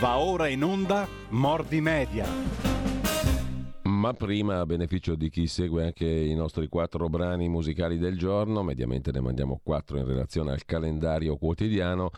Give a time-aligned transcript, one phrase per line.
[0.00, 2.24] Va ora in onda Mordi Media.
[3.82, 8.62] Ma prima, a beneficio di chi segue anche i nostri quattro brani musicali del giorno,
[8.62, 12.12] mediamente ne mandiamo quattro in relazione al calendario quotidiano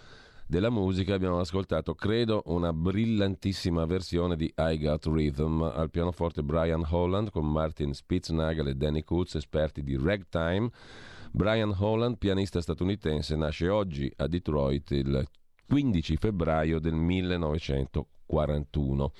[0.46, 6.86] della musica, abbiamo ascoltato, credo, una brillantissima versione di I Got Rhythm al pianoforte Brian
[6.88, 10.70] Holland con Martin Spitznagel e Danny Kutz, esperti di ragtime.
[11.32, 15.26] Brian Holland, pianista statunitense, nasce oggi a Detroit il
[15.66, 19.12] 15 febbraio del 1941.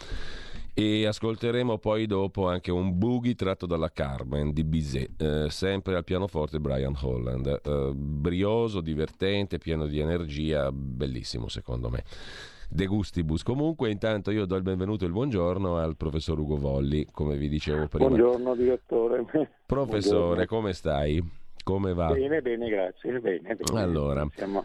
[0.75, 6.05] E ascolteremo poi dopo anche un boogie tratto dalla Carmen di Bizet, eh, sempre al
[6.05, 7.61] pianoforte Brian Holland.
[7.63, 12.03] Eh, brioso, divertente, pieno di energia, bellissimo secondo me.
[12.71, 13.43] De gustibus.
[13.43, 17.51] Comunque, intanto io do il benvenuto e il buongiorno al professor Ugo Volli, come vi
[17.51, 18.09] dicevo prima.
[18.09, 19.27] Buongiorno direttore.
[19.67, 20.47] Professore, Buongiorno.
[20.47, 21.23] come stai?
[21.63, 22.13] Come va?
[22.13, 23.21] Bene, bene, grazie.
[23.21, 23.59] Bene, bene.
[23.75, 24.65] Allora, Siamo...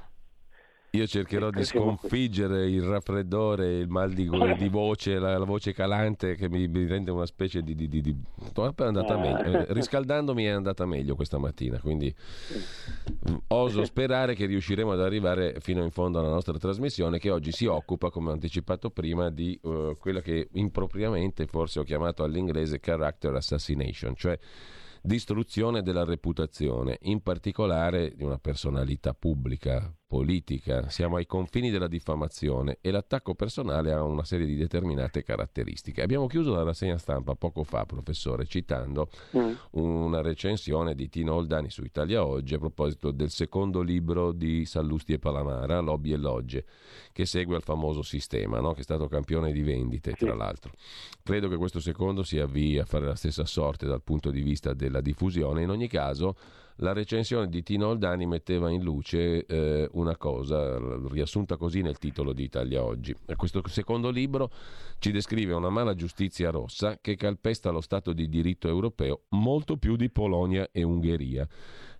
[0.97, 6.35] io cercherò di sconfiggere il raffreddore, il mal di, di voce, la, la voce calante
[6.35, 7.75] che mi, mi rende una specie di...
[7.75, 9.17] di, di, È andata Ah.
[9.17, 9.59] meglio.
[9.59, 12.13] Eh, Riscaldandomi è andata meglio questa mattina, quindi
[13.47, 17.65] oso sperare che riusciremo ad arrivare fino in fondo alla nostra trasmissione che oggi si
[17.65, 23.33] occupa, come ho anticipato prima, di eh, quella che impropriamente forse ho chiamato all'inglese character
[23.35, 24.37] assassination, cioè
[25.01, 30.89] distruzione della reputazione, in particolare di una personalità pubblica, politica.
[30.89, 36.01] Siamo ai confini della diffamazione e l'attacco personale ha una serie di determinate caratteristiche.
[36.01, 39.53] Abbiamo chiuso la rassegna stampa poco fa, professore, citando Mm.
[39.71, 45.13] una recensione di Tino Oldani su Italia Oggi a proposito del secondo libro di Sallusti
[45.13, 46.65] e Palamara, Lobby e Logge,
[47.11, 48.73] che segue al famoso sistema, no?
[48.73, 50.71] che è stato campione di vendite, tra l'altro.
[51.21, 54.73] Credo che questo secondo si avvii a fare la stessa sorte dal punto di vista
[54.73, 55.63] della diffusione.
[55.63, 56.35] In ogni caso,
[56.77, 60.77] la recensione di Tino Oldani metteva in luce eh, una cosa,
[61.09, 63.15] riassunta così nel titolo di Italia Oggi.
[63.35, 64.51] Questo secondo libro
[64.99, 69.95] ci descrive una mala giustizia rossa che calpesta lo Stato di diritto europeo molto più
[69.95, 71.47] di Polonia e Ungheria.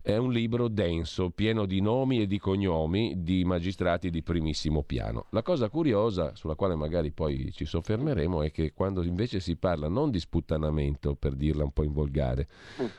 [0.08, 5.26] È un libro denso, pieno di nomi e di cognomi di magistrati di primissimo piano.
[5.32, 9.90] La cosa curiosa, sulla quale magari poi ci soffermeremo, è che quando invece si parla
[9.90, 12.48] non di sputtanamento, per dirla un po' in volgare,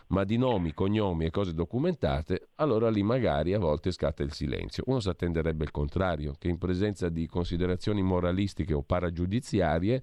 [0.09, 4.83] ma di nomi, cognomi e cose documentate, allora lì magari a volte scatta il silenzio.
[4.89, 10.03] Uno si attenderebbe il contrario, che in presenza di considerazioni moralistiche o paragiudiziarie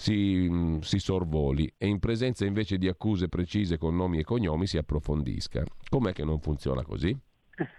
[0.00, 4.66] si, mh, si sorvoli e in presenza invece di accuse precise con nomi e cognomi
[4.66, 5.62] si approfondisca.
[5.90, 7.14] Com'è che non funziona così?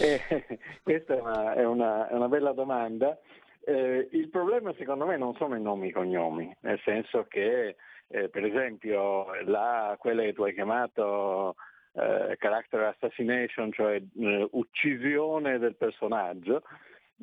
[0.00, 0.20] Eh,
[0.84, 3.18] questa è una, è una- è una bella domanda.
[3.64, 7.74] Eh, il problema secondo me non sono i nomi e i cognomi, nel senso che
[8.06, 11.56] eh, per esempio la, quella che tu hai chiamato
[11.94, 16.62] eh, character assassination, cioè eh, uccisione del personaggio,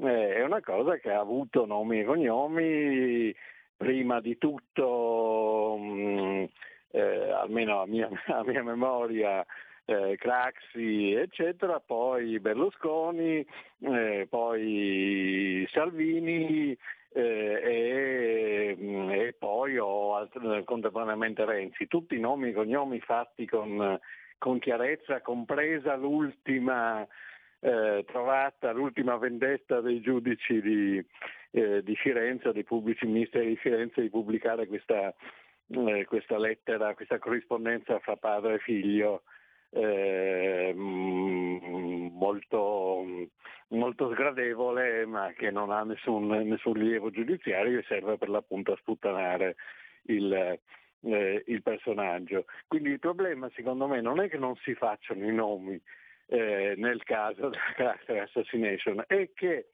[0.01, 3.33] eh, è una cosa che ha avuto nomi e cognomi
[3.79, 6.49] prima di tutto, mh,
[6.91, 9.45] eh, almeno a mia, a mia memoria,
[9.85, 13.45] eh, Craxi, eccetera, poi Berlusconi,
[13.79, 16.77] eh, poi Salvini
[17.13, 20.27] eh, e, mh, e poi ho
[20.65, 21.87] contemporaneamente Renzi.
[21.87, 23.97] Tutti nomi e cognomi fatti con,
[24.37, 27.07] con chiarezza, compresa l'ultima
[27.61, 31.05] eh, trovata, l'ultima vendetta dei giudici di,
[31.51, 35.13] eh, di Firenze, dei pubblici ministeri di Firenze, di pubblicare questa,
[35.67, 39.23] eh, questa lettera, questa corrispondenza fra padre e figlio
[39.71, 43.05] eh, mm, molto,
[43.69, 48.77] molto sgradevole ma che non ha nessun, nessun rilievo giudiziario e serve per l'appunto a
[48.77, 49.55] sputtanare
[50.03, 50.59] il,
[51.01, 52.45] eh, il personaggio.
[52.67, 55.79] Quindi il problema secondo me non è che non si facciano i nomi
[56.27, 59.67] eh, nel caso della character assassination, è che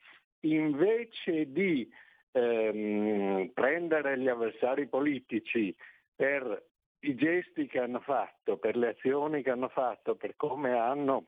[0.52, 1.90] invece di
[2.32, 5.76] ehm, prendere gli avversari politici
[6.16, 6.64] per
[7.00, 11.26] i gesti che hanno fatto, per le azioni che hanno fatto, per come hanno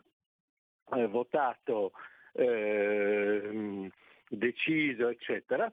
[0.91, 1.91] eh, votato,
[2.33, 3.89] ehm,
[4.29, 5.72] deciso, eccetera,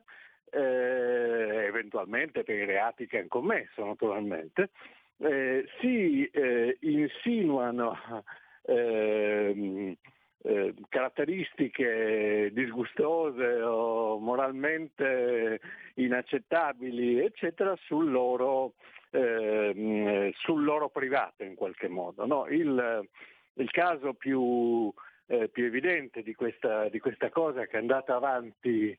[0.51, 4.69] eh, eventualmente per i reati che hanno commesso, naturalmente,
[5.17, 7.97] eh, si eh, insinuano
[8.63, 9.95] ehm,
[10.45, 15.59] eh, caratteristiche disgustose o moralmente
[15.95, 18.73] inaccettabili, eccetera, sul loro,
[19.09, 22.27] ehm, sul loro privato in qualche modo.
[22.27, 22.45] no?
[22.47, 23.07] Il,
[23.53, 24.93] il caso più,
[25.27, 28.95] eh, più evidente di questa, di questa cosa che è andata avanti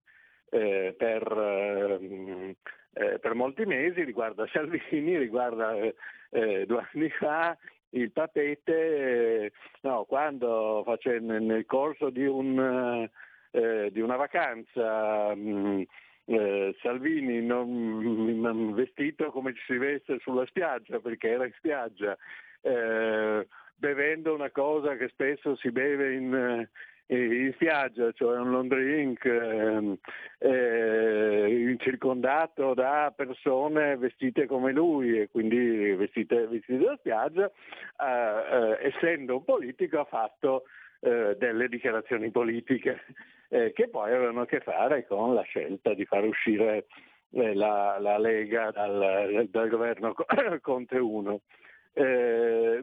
[0.51, 2.55] eh, per, ehm,
[2.93, 5.95] eh, per molti mesi riguarda Salvini, riguarda eh,
[6.31, 7.57] eh, due anni fa
[7.91, 9.53] il Papete, eh,
[9.83, 13.09] no, quando face- nel corso di, un,
[13.51, 15.85] eh, di una vacanza mh,
[16.27, 22.17] eh, Salvini non, vestito come ci si veste sulla spiaggia perché era in spiaggia,
[22.63, 23.47] eh,
[23.77, 26.69] bevendo una cosa che spesso si beve in,
[27.09, 29.99] in spiaggia, cioè un long drink, eh,
[30.39, 38.87] eh, circondato da persone vestite come lui e quindi vestite, vestite da spiaggia, eh, eh
[38.89, 40.65] essendo un politico ha fatto
[41.01, 43.01] eh, delle dichiarazioni politiche
[43.49, 46.87] eh, che poi avevano a che fare con la scelta di far uscire
[47.31, 50.15] la, la, Lega dal, dal governo
[50.63, 51.41] Conte 1.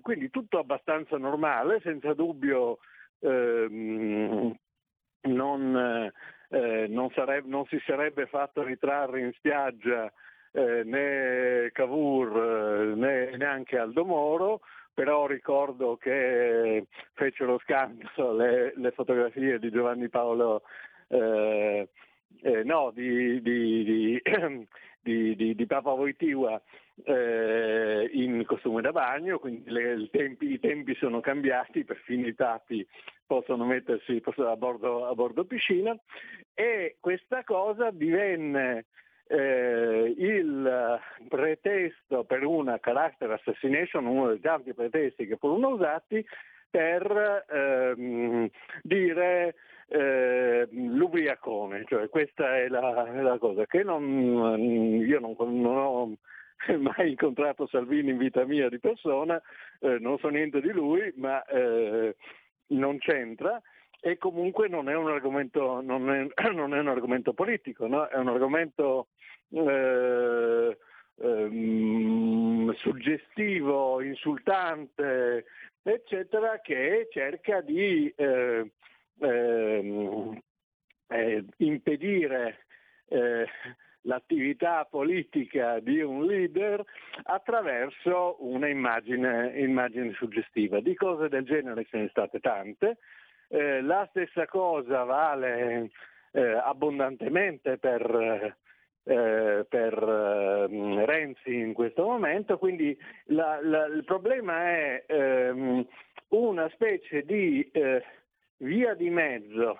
[0.02, 2.78] quindi tutto abbastanza normale, senza dubbio
[3.24, 4.56] ehm,
[5.22, 6.12] non,
[6.50, 10.12] eh, non, sarebbe, non, si sarebbe fatto ritrarre in spiaggia
[10.52, 14.62] eh, né Cavour eh, né neanche Aldo Moro,
[14.94, 20.62] però ricordo che fecero scandalo le, le fotografie di Giovanni Paolo,
[21.08, 21.90] eh,
[22.42, 24.22] eh, no, di, di, di,
[25.03, 26.61] di Papa Voitiva
[27.03, 32.88] eh, in costume da bagno, quindi le, tempi, i tempi sono cambiati, perfino i tappi
[33.25, 35.97] possono mettersi a bordo, a bordo piscina.
[36.53, 38.85] E questa cosa divenne
[39.27, 46.23] eh, il pretesto per una character assassination, uno dei tanti pretesti che furono usati
[46.69, 48.50] per ehm,
[48.81, 49.55] dire
[49.94, 54.57] eh, l'ubriacone, cioè questa è la, la cosa che non,
[55.06, 56.18] io non, non ho
[56.80, 59.40] mai incontrato Salvini in vita mia di persona,
[59.80, 62.16] eh, non so niente di lui, ma eh,
[62.69, 63.62] non c'entra
[64.01, 68.07] e comunque non è un argomento, non è, non è un argomento politico, no?
[68.07, 69.10] è un argomento
[69.51, 70.75] eh,
[71.22, 75.46] ehm, suggestivo, insultante,
[75.84, 78.72] eccetera, che cerca di eh,
[79.19, 80.39] ehm,
[81.07, 82.65] eh, impedire
[83.07, 83.45] eh,
[84.04, 86.83] l'attività politica di un leader
[87.24, 90.80] attraverso una immagine, suggestiva.
[90.80, 92.98] Di cose del genere ce ne state tante.
[93.48, 95.92] Eh, la stessa cosa vale
[96.31, 98.56] eh, abbondantemente per,
[99.04, 105.86] eh, per eh, Renzi in questo momento, quindi la, la, il problema è ehm,
[106.30, 108.04] una specie di eh,
[108.57, 109.77] via di mezzo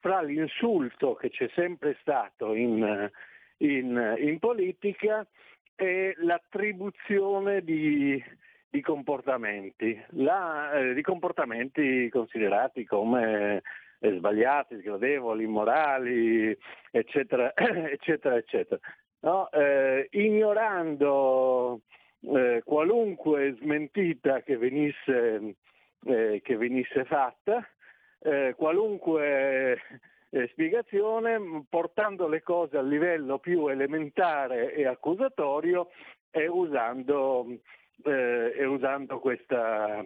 [0.00, 3.10] fra l'insulto che c'è sempre stato in,
[3.58, 5.26] in, in politica
[5.74, 8.22] e l'attribuzione di,
[8.68, 13.62] di comportamenti, la, eh, di comportamenti considerati come
[13.98, 16.56] eh, sbagliati, sgradevoli, immorali,
[16.90, 18.80] eccetera, eccetera, eccetera.
[19.20, 19.50] No?
[19.50, 21.80] Eh, ignorando
[22.20, 25.56] eh, qualunque smentita che venisse,
[26.04, 27.66] eh, che venisse fatta,
[28.20, 29.78] eh, qualunque
[30.30, 35.88] eh, spiegazione portando le cose al livello più elementare e accusatorio
[36.30, 37.46] e usando,
[38.04, 40.04] eh, e usando questa,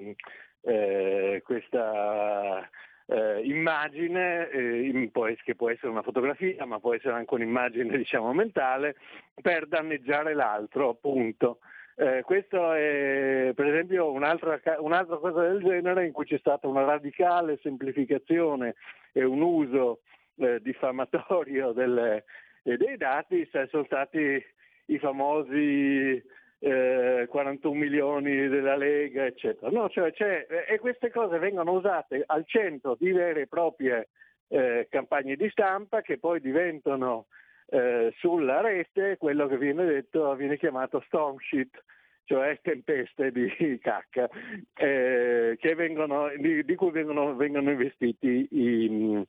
[0.63, 2.69] eh, questa
[3.07, 5.11] eh, immagine eh,
[5.43, 8.97] che può essere una fotografia ma può essere anche un'immagine diciamo, mentale
[9.43, 11.59] per danneggiare l'altro appunto.
[12.01, 16.83] Eh, questo è per esempio un'altra, un'altra, cosa del genere in cui c'è stata una
[16.83, 18.77] radicale semplificazione
[19.13, 20.01] e un uso
[20.37, 22.25] eh, diffamatorio delle,
[22.63, 24.43] eh, dei dati, sono stati
[24.87, 26.25] i famosi
[26.61, 29.71] eh, 41 milioni della Lega, eccetera.
[29.71, 34.09] No, cioè, cioè, e queste cose vengono usate al centro di vere e proprie
[34.49, 37.27] eh, campagne di stampa che poi diventano
[37.71, 41.83] eh, sulla rete quello che viene detto, viene chiamato storm sheet,
[42.25, 43.49] cioè tempeste di
[43.81, 44.29] cacca,
[44.75, 49.25] eh, vengono, di, di, cui vengono, vengono investiti i,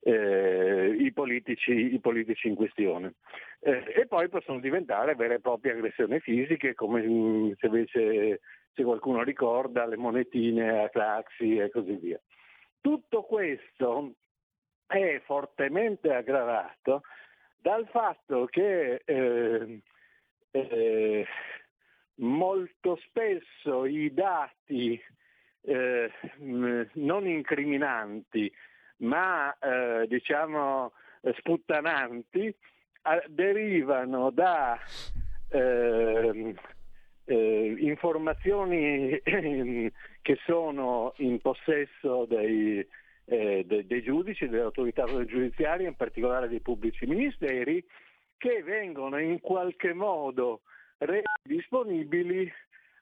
[0.00, 3.14] eh, i, politici, i, politici, in questione.
[3.60, 8.40] Eh, e poi possono diventare vere e proprie aggressioni fisiche, come mm, se, invece,
[8.74, 12.20] se qualcuno ricorda le monetine a Craxi e così via.
[12.78, 14.12] Tutto questo
[14.86, 17.02] è fortemente aggravato
[17.66, 19.80] dal fatto che eh,
[20.52, 21.26] eh,
[22.14, 25.02] molto spesso i dati
[25.62, 26.12] eh,
[26.92, 28.52] non incriminanti
[28.98, 30.92] ma eh, diciamo
[31.38, 32.54] sputtananti
[33.26, 34.78] derivano da
[35.48, 36.54] eh,
[37.24, 39.20] eh, informazioni
[40.22, 42.86] che sono in possesso dei,
[43.26, 47.84] eh, de, dei giudici, delle autorità giudiziarie, in particolare dei pubblici ministeri,
[48.36, 50.62] che vengono in qualche modo
[50.98, 52.50] resi disponibili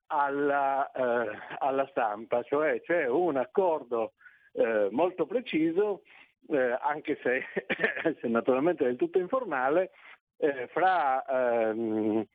[0.06, 4.14] alla, eh, alla stampa, cioè c'è un accordo
[4.52, 6.02] eh, molto preciso,
[6.48, 7.44] eh, anche se,
[8.20, 9.90] se, naturalmente del tutto informale,
[10.36, 12.26] eh, fra, ehm,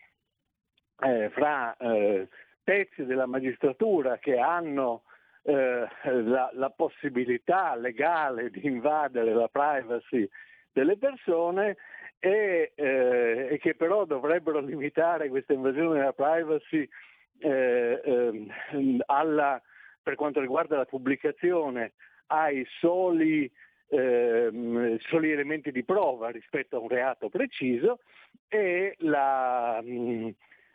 [1.02, 1.76] eh, fra
[2.64, 5.04] pezzi della magistratura che hanno
[5.44, 10.28] eh, la, la, possibilità legale di invadere la privacy
[10.72, 11.78] delle persone
[12.20, 16.88] e, eh, e che però dovrebbero limitare questa invasione della privacy
[17.40, 19.62] eh, ehm, alla,
[20.04, 21.94] per quanto riguarda la pubblicazione
[22.28, 23.50] ai soli,
[23.88, 28.00] ehm, soli, elementi di prova rispetto a un reato preciso
[28.48, 30.30] e, la, mh,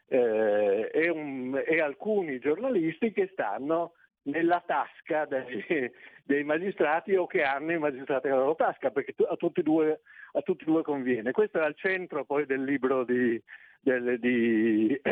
[0.09, 3.93] eh, e, un, e alcuni giornalisti che stanno
[4.25, 5.65] nella tasca dei,
[6.25, 10.01] dei, magistrati o che hanno i magistrati nella loro tasca, perché a tutti, due,
[10.33, 11.33] e due conviene.
[11.33, 13.41] Questo è al centro poi del libro di,
[13.81, 14.99] del, di,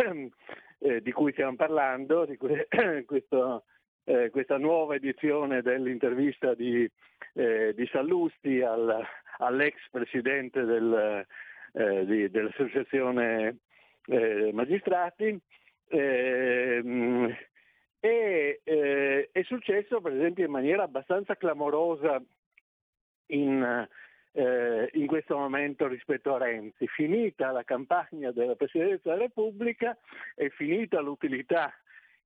[0.78, 2.68] eh, di cui stiamo parlando, di que-
[3.06, 3.64] questo,
[4.04, 6.88] eh, questa nuova edizione dell'intervista di,
[7.34, 9.04] eh, di Sallusti al,
[9.38, 11.26] all'ex presidente del,
[11.72, 13.58] eh, di, dell'associazione
[14.06, 15.38] eh, magistrati.
[15.88, 17.50] Eh,
[18.04, 22.20] e eh, è successo per esempio in maniera abbastanza clamorosa
[23.26, 23.88] in,
[24.32, 26.88] eh, in, questo momento rispetto a Renzi.
[26.88, 29.96] Finita la campagna della Presidenza della Repubblica
[30.34, 31.72] e finita l'utilità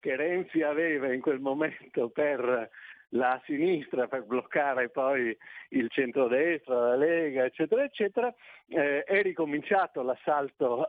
[0.00, 2.70] che Renzi aveva in quel momento per
[3.10, 5.36] la sinistra per bloccare poi
[5.70, 8.34] il centrodestra, la Lega, eccetera, eccetera,
[8.68, 10.88] eh, è ricominciato l'assalto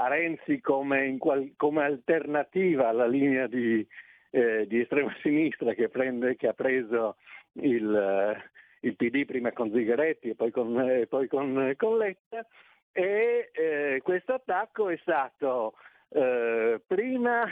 [0.00, 3.86] a Renzi come, qual- come alternativa alla linea di,
[4.30, 7.16] eh, di estrema sinistra che, prende, che ha preso
[7.54, 8.50] il, eh,
[8.86, 12.46] il, PD prima con Zingaretti e poi con, eh, poi con, con Letta.
[12.92, 15.74] E eh, questo attacco è stato
[16.10, 17.46] eh, prima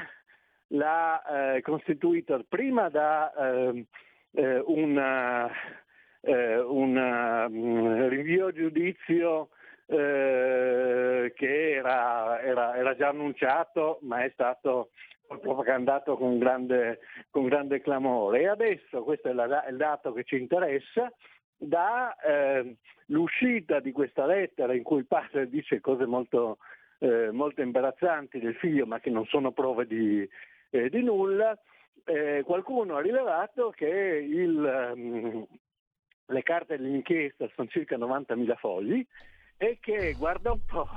[0.68, 3.84] la, costituito prima da ehm,
[4.66, 5.48] una,
[7.48, 9.50] un rinvio a giudizio
[9.86, 14.90] eh, che era, era, era, già annunciato ma è stato
[15.26, 17.00] propagandato con grande,
[17.30, 18.42] con grande clamore.
[18.42, 21.12] E adesso, questo è, la, è il dato che ci interessa,
[21.56, 22.76] da eh,
[23.06, 26.58] l'uscita di questa lettera in cui il padre dice cose molto,
[26.98, 30.28] eh, molto imbarazzanti del figlio ma che non sono prove di,
[30.70, 31.58] eh, di nulla,
[32.04, 35.46] eh, qualcuno ha rilevato che il, um,
[36.26, 39.06] le carte dell'inchiesta sono circa 90.000 fogli
[39.56, 40.88] e che, guarda un po',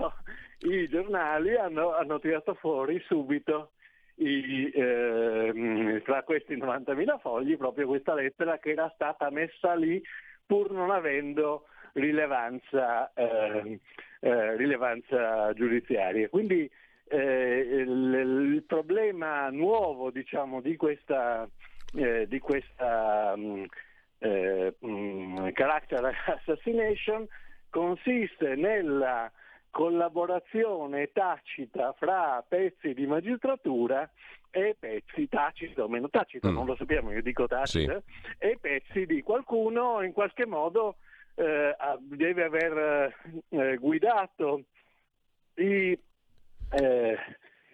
[0.69, 3.71] i giornali hanno, hanno tirato fuori subito
[4.15, 10.01] i, eh, tra questi 90.000 fogli proprio questa lettera che era stata messa lì
[10.45, 13.79] pur non avendo rilevanza, eh,
[14.19, 16.27] eh, rilevanza giudiziaria.
[16.29, 16.69] Quindi
[17.07, 21.47] eh, il, il, problema nuovo diciamo, di questa,
[21.95, 23.65] eh, di questa um,
[24.19, 27.27] um, character assassination
[27.69, 29.31] consiste nella
[29.69, 34.09] collaborazione tacita fra pezzi di magistratura
[34.51, 36.53] e pezzi tacito o meno tacito, mm.
[36.53, 38.35] non lo sappiamo, io dico tacito, sì.
[38.39, 40.95] e pezzi di qualcuno in qualche modo
[41.35, 43.13] eh, deve aver
[43.49, 44.63] eh, guidato
[45.55, 45.97] i,
[46.71, 47.17] eh,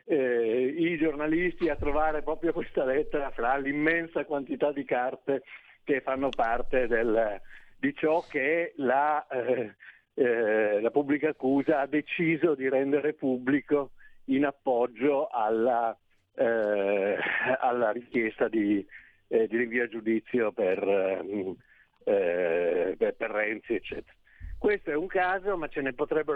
[0.05, 5.43] eh, i, giornalisti a trovare proprio questa lettera fra l'immensa quantità di carte
[5.83, 7.41] che fanno parte del,
[7.77, 9.75] di ciò che la, eh,
[10.13, 13.91] eh, la pubblica accusa ha deciso di rendere pubblico
[14.25, 15.96] in appoggio alla,
[16.36, 17.17] eh,
[17.60, 18.86] alla richiesta di,
[19.27, 20.82] eh, di, rinvio a giudizio per,
[22.03, 24.13] eh, per, per Renzi, eccetera.
[24.58, 25.94] Questo è un caso, ma ce ne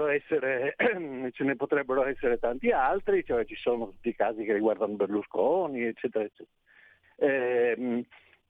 [0.07, 0.75] essere,
[1.31, 5.83] ce ne potrebbero essere tanti altri, cioè ci sono tutti i casi che riguardano Berlusconi,
[5.83, 6.57] eccetera, eccetera.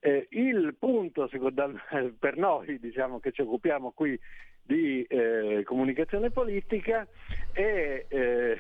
[0.01, 1.73] Eh, il punto secondo,
[2.19, 4.19] per noi diciamo, che ci occupiamo qui
[4.61, 7.07] di eh, comunicazione politica
[7.51, 8.59] è eh,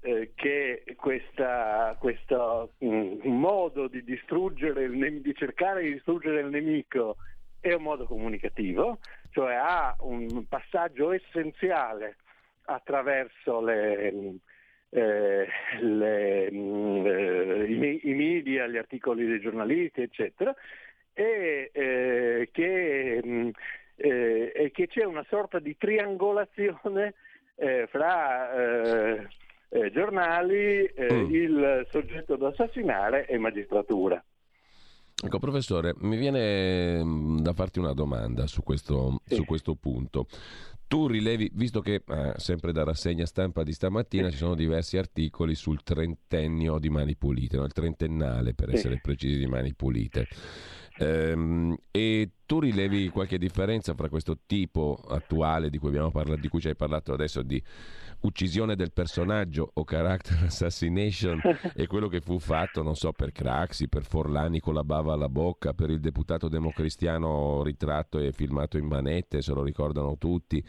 [0.00, 7.16] eh, che questa, questo mh, modo di, il, di cercare di distruggere il nemico
[7.60, 8.98] è un modo comunicativo,
[9.30, 12.16] cioè ha un passaggio essenziale
[12.64, 14.38] attraverso le,
[14.90, 15.46] eh,
[15.80, 20.54] le, mh, eh, i, i, media, gli articoli dei giornalisti, eccetera,
[21.12, 23.50] e eh, che, mh,
[23.96, 27.14] eh, e che c'è una sorta di triangolazione
[27.56, 29.26] eh, fra
[29.92, 31.30] giornali, mm.
[31.30, 34.22] il soggetto da assassinare e magistratura.
[35.20, 37.02] Ecco, professore, mi viene
[37.42, 39.34] da farti una domanda su questo, sì.
[39.34, 40.28] su questo punto.
[40.86, 45.56] Tu rilevi, visto che eh, sempre da rassegna stampa di stamattina ci sono diversi articoli
[45.56, 47.64] sul trentennio di Mani Pulite, no?
[47.64, 50.28] il trentennale per essere precisi di Mani Pulite,
[50.98, 56.60] ehm, e tu rilevi qualche differenza fra questo tipo attuale di cui, parlato, di cui
[56.60, 57.62] ci hai parlato adesso di
[58.20, 61.40] uccisione del personaggio o character assassination
[61.74, 65.28] e quello che fu fatto, non so, per Craxi, per Forlani con la bava alla
[65.28, 70.62] bocca, per il deputato democristiano ritratto e filmato in manette, se lo ricordano tutti,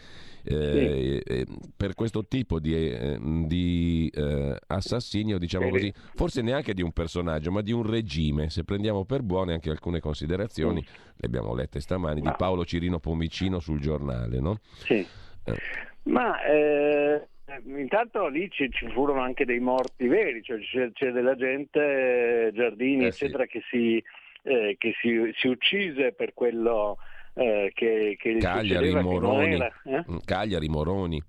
[0.43, 1.31] eh, sì.
[1.33, 5.71] eh, per questo tipo di, eh, di eh, assassinio, diciamo sì.
[5.71, 8.49] così, forse neanche di un personaggio, ma di un regime.
[8.49, 10.93] Se prendiamo per buone anche alcune considerazioni, mm.
[11.15, 12.29] le abbiamo lette stamani, ma...
[12.29, 14.59] di Paolo Cirino Pomicino sul giornale, no?
[14.83, 15.05] Sì.
[15.43, 15.57] Eh.
[16.03, 17.27] Ma eh,
[17.65, 23.05] intanto lì ci, ci, furono anche dei morti veri, cioè c'è, c'è della gente, Giardini,
[23.05, 23.49] eh, eccetera, sì.
[23.49, 24.03] che, si,
[24.43, 26.97] eh, che si, si, uccise per quello
[27.33, 29.55] eh, che, che Cagliari, Moroni.
[29.55, 30.03] Era, eh?
[30.09, 31.23] Mm, Cagliari, Moroni.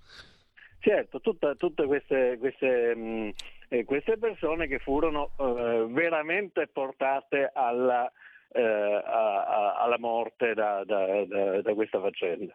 [0.79, 3.29] Certo, tutta, tutte queste, queste, mh, mm,
[3.69, 8.11] eh, queste, persone che furono eh, veramente portate alla,
[8.53, 12.55] a, a, alla morte da, da, da, da questa faccenda.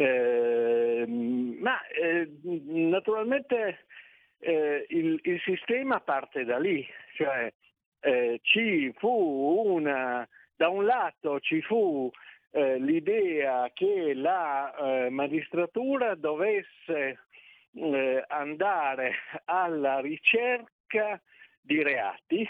[0.00, 3.84] Eh, ma eh, naturalmente
[4.38, 7.52] eh, il, il, sistema parte da lì, cioè
[8.00, 10.26] eh, ci fu una,
[10.56, 12.10] da un lato ci fu
[12.52, 17.18] eh, l'idea che la eh, magistratura dovesse
[18.28, 19.12] andare
[19.44, 21.20] alla ricerca
[21.60, 22.48] di reati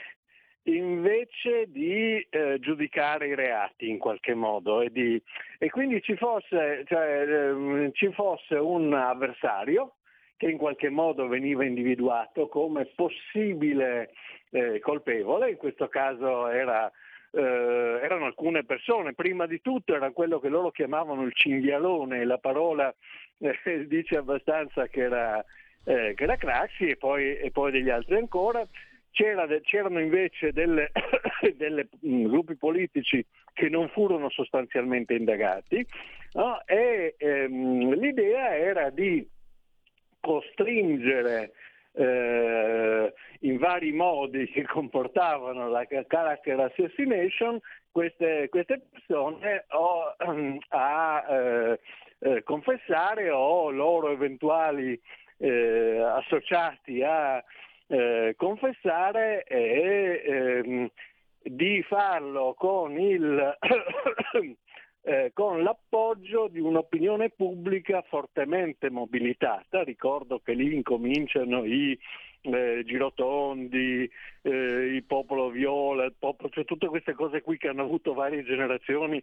[0.64, 5.20] invece di eh, giudicare i reati in qualche modo e, di,
[5.58, 9.94] e quindi ci fosse, cioè, eh, ci fosse, un avversario
[10.36, 14.12] che in qualche modo veniva individuato come possibile
[14.50, 16.90] eh, colpevole, in questo caso era,
[17.32, 22.38] eh, erano alcune persone, prima di tutto era quello che loro chiamavano il cinghialone, la
[22.38, 22.94] parola
[23.38, 25.44] eh, dice abbastanza che era,
[25.84, 28.66] eh, che era Craxi e poi, e poi degli altri ancora.
[29.12, 30.90] C'era, c'erano invece delle,
[32.06, 35.84] mm, gruppi politici che non furono sostanzialmente indagati
[36.32, 36.60] no?
[36.64, 39.28] e ehm, l'idea era di
[40.20, 41.52] costringere
[41.92, 47.58] eh, in vari modi che comportavano la character assassination
[47.90, 50.14] queste, queste persone o,
[50.68, 51.80] a eh,
[52.20, 55.00] eh, confessare o loro eventuali
[55.38, 57.42] eh, associati a
[57.90, 60.90] eh, confessare e ehm,
[61.42, 63.58] di farlo con, il,
[65.02, 69.82] eh, con l'appoggio di un'opinione pubblica fortemente mobilitata.
[69.82, 71.98] Ricordo che lì incominciano i
[72.42, 74.08] eh, girotondi,
[74.42, 78.44] eh, il popolo viola, il popolo, cioè tutte queste cose qui che hanno avuto varie
[78.44, 79.20] generazioni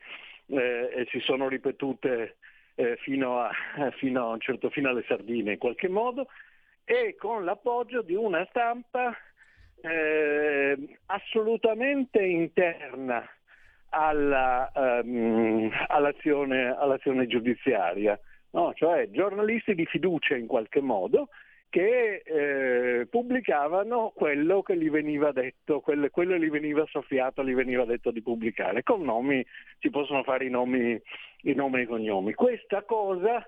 [0.47, 2.36] eh, e si sono ripetute
[2.75, 3.49] eh, fino, a,
[3.95, 6.27] fino, a certo, fino alle sardine in qualche modo
[6.89, 9.13] e con l'appoggio di una stampa
[9.82, 13.30] eh, assolutamente interna
[13.89, 14.71] alla,
[15.04, 18.17] um, all'azione, all'azione, giudiziaria,
[18.52, 18.71] no?
[18.73, 21.28] cioè giornalisti di fiducia in qualche modo
[21.69, 27.84] che eh, pubblicavano quello che gli veniva detto, quello, quello gli veniva soffiato, gli veniva
[27.84, 28.84] detto di pubblicare.
[28.84, 29.45] Con nomi
[29.80, 30.97] si possono fare i nomi,
[31.41, 32.34] i nomi e i cognomi.
[32.34, 33.45] Questa cosa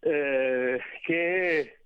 [0.00, 1.76] eh, che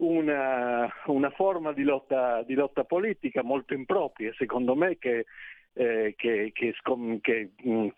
[0.00, 5.26] una, una forma di lotta, di lotta, politica molto impropria, secondo me, che,
[5.74, 6.74] eh, che, che,
[7.66, 7.88] mm,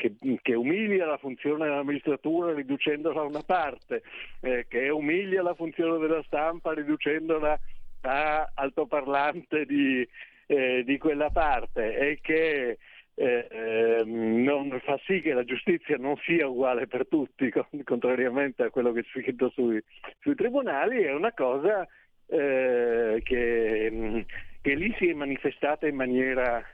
[0.43, 4.03] che, umilia la funzione della magistratura riducendola a una parte,
[4.41, 7.59] eh, che umilia la funzione della stampa riducendola
[8.03, 10.07] a altoparlante di,
[10.47, 12.79] eh, di quella parte e che
[13.15, 17.53] eh, ehm, non fa sì che la giustizia non sia uguale per tutti,
[17.85, 19.83] contrariamente a quello che è scritto sui,
[20.21, 21.87] sui tribunali, è una cosa
[22.27, 24.21] eh, che, mm,
[24.61, 26.65] che, lì si è manifestata in maniera,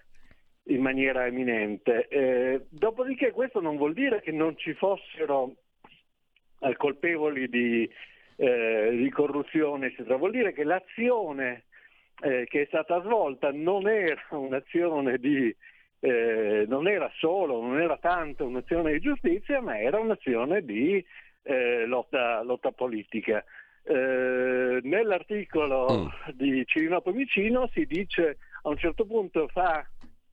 [0.64, 2.07] in maniera eminente.
[2.09, 5.55] Eh, dopodiché questo non vuol dire che non ci fossero
[6.61, 7.90] eh, colpevoli di,
[8.37, 10.16] eh, di corruzione, eccetera.
[10.16, 11.64] vuol dire che l'azione
[12.20, 15.55] eh, che è stata svolta non era un'azione di
[16.00, 21.04] eh, non era solo, non era tanto un'azione di giustizia, ma era un'azione di
[21.42, 23.44] eh, lotta, lotta, politica.
[23.82, 26.30] Eh, nell'articolo mm.
[26.34, 29.84] di Cirino Pomicino si dice a un certo punto fa,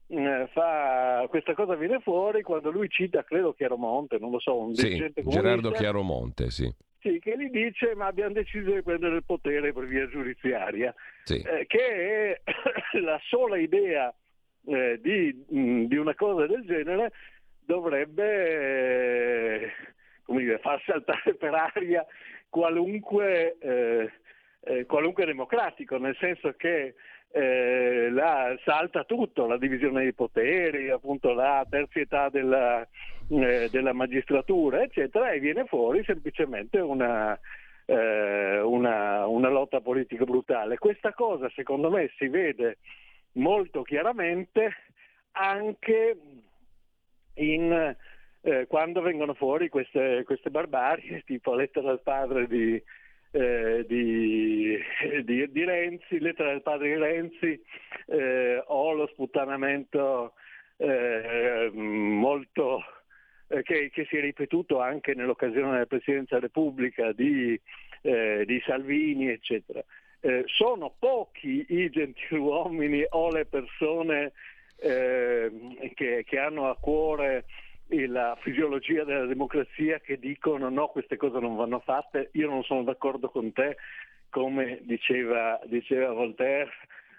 [0.08, 4.74] eh, fa, questa cosa viene fuori quando lui cita, credo Chiaromonte, non lo so, un
[4.74, 5.42] sì, dirigente comunista.
[5.42, 6.72] Gerardo Chiaromonte, sì.
[7.00, 11.40] Sì, che gli dice ma abbiamo deciso di prendere il potere per via giudiziaria, sì.
[11.40, 12.40] eh, che è
[13.00, 14.12] la sola idea
[14.66, 17.12] eh, di, mm, di, una cosa del genere
[17.64, 19.72] dovrebbe eh,
[20.26, 22.04] dire, far saltare per aria
[22.48, 24.10] qualunque, eh,
[24.64, 26.94] eh, qualunque democratico, nel senso che
[27.30, 32.86] eh, la, salta tutto, la divisione dei poteri, appunto la terzietà della,
[33.28, 37.38] eh, della magistratura, eccetera, e viene fuori semplicemente una,
[37.88, 40.78] una, una lotta politica brutale.
[40.78, 42.78] Questa cosa secondo me si vede
[43.36, 44.74] molto chiaramente
[45.32, 46.16] anche
[47.34, 47.96] in,
[48.42, 52.82] eh, quando vengono fuori queste, queste barbarie, tipo lettera al padre di,
[53.32, 54.78] eh, di,
[55.24, 57.62] di, di, Renzi, lettera del padre di Renzi,
[58.06, 60.34] eh, o lo sputtanamento
[60.78, 62.82] eh, molto
[63.48, 67.60] eh, che, che, si è ripetuto anche nell'occasione della Presidenza della Repubblica di,
[68.02, 69.84] eh, di Salvini, eccetera.
[70.20, 74.32] Eh, sono pochi i gentiluomini o le persone
[74.78, 77.44] che, che hanno a cuore
[77.88, 82.82] la fisiologia della democrazia che dicono no, queste cose non vanno fatte, io non sono
[82.82, 83.76] d'accordo con te,
[84.28, 86.70] come diceva, diceva Voltaire,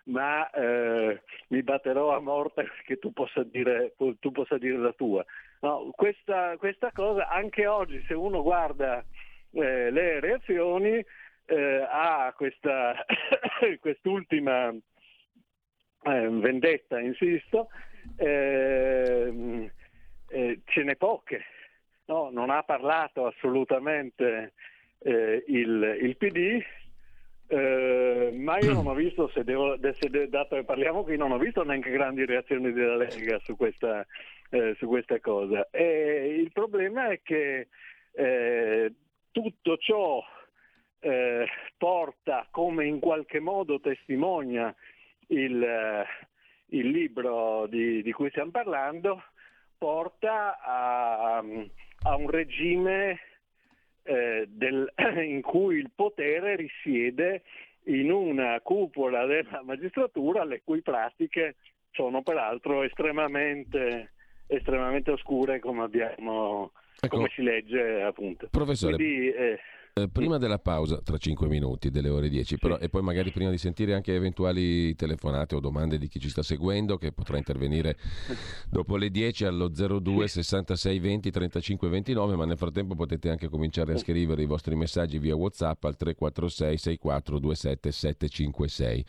[0.04, 5.26] ma eh, mi batterò a morte perché tu possa dire, tu possa dire la tua.
[5.62, 9.04] No, questa, questa, cosa, anche oggi, se uno guarda
[9.52, 11.04] eh, le reazioni,
[11.48, 13.06] eh, a questa,
[13.80, 17.70] quest'ultima eh, vendetta, insisto,
[18.18, 19.72] eh,
[20.30, 21.46] eh, ce n'è poche.
[22.06, 24.54] No, non ha parlato assolutamente
[25.00, 26.62] eh, il, il, PD,
[27.48, 31.38] eh, ma io non ho visto, se devo, se dato che parliamo qui, non ho
[31.38, 34.06] visto neanche grandi reazioni della Lega su questa,
[34.50, 35.68] eh, su questa cosa.
[35.70, 37.68] E il problema è che
[39.32, 40.24] tutto ciò
[41.08, 44.76] eh, porta, come in qualche modo testimonia
[45.28, 46.06] il,
[46.66, 49.24] il libro di, di cui stiamo parlando,
[49.78, 53.20] porta a, a un regime
[54.04, 54.92] eh, del,
[55.26, 57.44] in cui il potere risiede
[57.84, 61.56] in una cupola della magistratura le cui pratiche
[61.92, 64.12] sono peraltro estremamente,
[64.46, 68.50] estremamente oscure come, abbiamo, ecco, come si legge appunto.
[68.52, 69.60] Professore, Quindi, eh,
[70.02, 73.50] eh, prima della pausa, tra 5 minuti, delle ore 10, però, e poi magari prima
[73.50, 77.98] di sentire anche eventuali telefonate o domande di chi ci sta seguendo, che potrà intervenire
[78.70, 83.94] dopo le 10 allo 02 66 20 35 29, ma nel frattempo potete anche cominciare
[83.94, 89.06] a scrivere i vostri messaggi via WhatsApp al 346 64 27 756.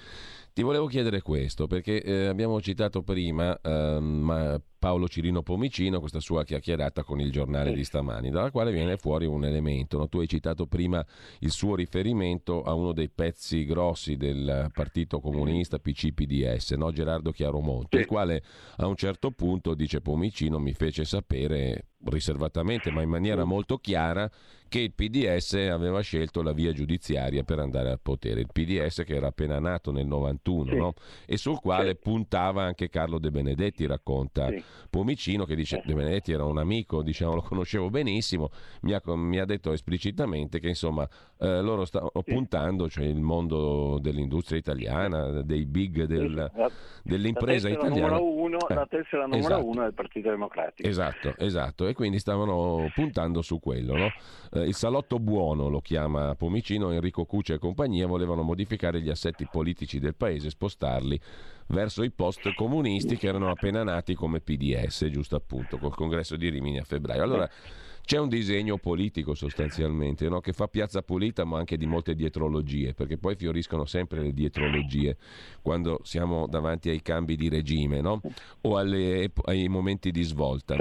[0.59, 6.43] Ti volevo chiedere questo, perché eh, abbiamo citato prima eh, Paolo Cirino Pomicino, questa sua
[6.43, 9.99] chiacchierata con il giornale di stamani, dalla quale viene fuori un elemento.
[9.99, 10.09] No?
[10.09, 11.07] Tu hai citato prima
[11.39, 16.91] il suo riferimento a uno dei pezzi grossi del Partito Comunista PC-PDS, no?
[16.91, 18.43] Gerardo Chiaromonte, il quale
[18.79, 24.31] a un certo punto, dice Pomicino, mi fece sapere riservatamente ma in maniera molto chiara
[24.69, 29.15] che il PDS aveva scelto la via giudiziaria per andare al potere, il PDS che
[29.15, 30.77] era appena nato nel 91 sì.
[30.77, 30.95] no?
[31.27, 31.99] e sul quale sì.
[32.03, 34.63] puntava anche Carlo De Benedetti, racconta sì.
[34.91, 38.51] Pomicino che dice De Benedetti era un amico, diciamo, lo conoscevo benissimo,
[38.83, 43.99] mi ha, mi ha detto esplicitamente che insomma eh, loro stavano puntando, cioè il mondo
[44.01, 46.51] dell'industria italiana, dei big del,
[47.03, 48.21] dell'impresa la italiana.
[48.21, 49.67] Uno, eh, la tessera numero esatto.
[49.67, 50.89] uno del Partito Democratico.
[50.89, 54.09] Esatto, esatto, e quindi stavano puntando su quello, no?
[54.59, 59.47] Eh, il salotto buono lo chiama Pomicino, Enrico Cuccia e compagnia volevano modificare gli assetti
[59.51, 61.19] politici del paese, spostarli
[61.69, 66.49] verso i post comunisti che erano appena nati come PDS, giusto appunto, col congresso di
[66.49, 67.23] Rimini a febbraio.
[67.23, 67.49] Allora
[68.05, 70.41] c'è un disegno politico sostanzialmente no?
[70.41, 75.19] che fa piazza pulita ma anche di molte dietrologie, perché poi fioriscono sempre le dietrologie
[75.61, 78.21] quando siamo davanti ai cambi di regime no?
[78.63, 80.77] o alle, ai momenti di svolta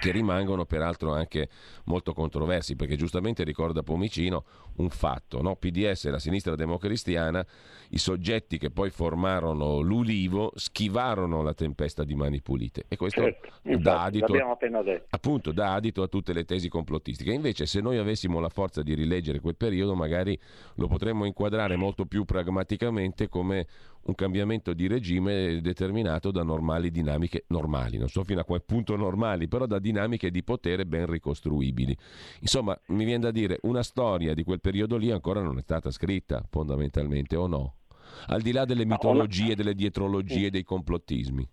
[0.00, 1.48] che rimangono peraltro anche
[1.84, 4.44] molto controversi, perché giustamente ricorda Pomicino
[4.76, 5.56] un fatto, no?
[5.56, 7.44] PDS e la sinistra democristiana,
[7.90, 13.50] i soggetti che poi formarono l'Ulivo schivarono la tempesta di mani pulite e questo certo,
[13.78, 14.32] dà, adito,
[15.10, 17.32] appunto, dà adito a tutte le tesi complottistiche.
[17.32, 20.38] Invece se noi avessimo la forza di rileggere quel periodo magari
[20.76, 23.66] lo potremmo inquadrare molto più pragmaticamente come
[24.10, 28.96] un cambiamento di regime determinato da normali dinamiche normali, non so fino a quel punto
[28.96, 31.96] normali, però da dinamiche di potere ben ricostruibili.
[32.40, 35.90] Insomma, mi viene da dire, una storia di quel periodo lì ancora non è stata
[35.90, 37.74] scritta, fondamentalmente, o no?
[38.26, 41.48] Al di là delle mitologie, delle dietrologie, dei complottismi.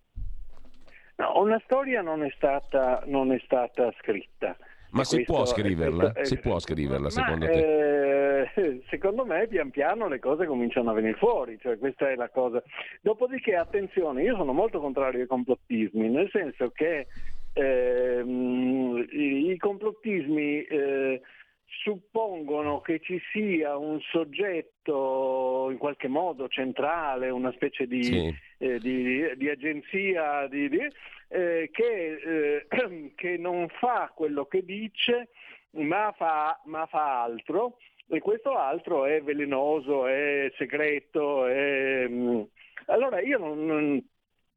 [1.18, 4.58] No, una storia non è stata, non è stata scritta.
[4.92, 6.12] Ma si può scriverla?
[6.12, 8.52] Questo, si può scriverla secondo ma, te?
[8.54, 12.30] Eh, secondo me pian piano le cose cominciano a venire fuori, cioè questa è la
[12.30, 12.62] cosa.
[13.02, 17.08] Dopodiché attenzione, io sono molto contrario ai complottismi, nel senso che
[17.54, 21.22] eh, i, i, complottismi eh,
[21.84, 28.36] suppongono che ci sia un soggetto in qualche modo centrale, una specie di, sì.
[28.60, 30.70] eh, di, di agenzia di,
[31.28, 32.68] eh, che, eh,
[33.16, 35.30] che, non fa quello che dice
[35.72, 37.78] ma fa, ma fa, altro
[38.10, 41.46] e questo altro è velenoso, è segreto.
[41.46, 42.08] È...
[42.08, 42.42] Mm.
[42.86, 44.02] Allora io non,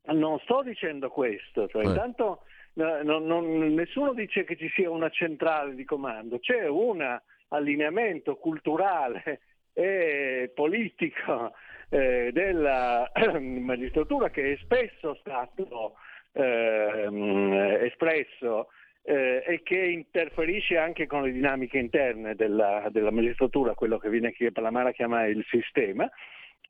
[0.05, 2.43] non, sto dicendo questo, cioè, intanto
[2.75, 9.41] non, non, nessuno dice che ci sia una centrale di comando, c'è un allineamento culturale
[9.73, 11.53] e politico
[11.89, 15.95] eh, della magistratura che è spesso stato
[16.33, 18.69] eh, espresso
[19.03, 24.33] eh, e che interferisce anche con le dinamiche interne della, della magistratura, quello che viene
[24.33, 26.09] qui per la Mara chiama il sistema.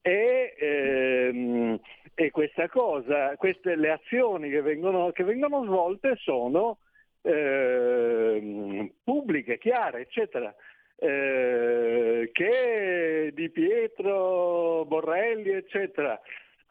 [0.03, 1.79] E, ehm,
[2.14, 6.79] e, questa cosa, queste le azioni che vengono, che vengono svolte sono
[7.23, 10.55] eh, pubbliche, chiare, eccetera.
[11.03, 16.18] Eh, che Di Pietro, Borrelli, eccetera,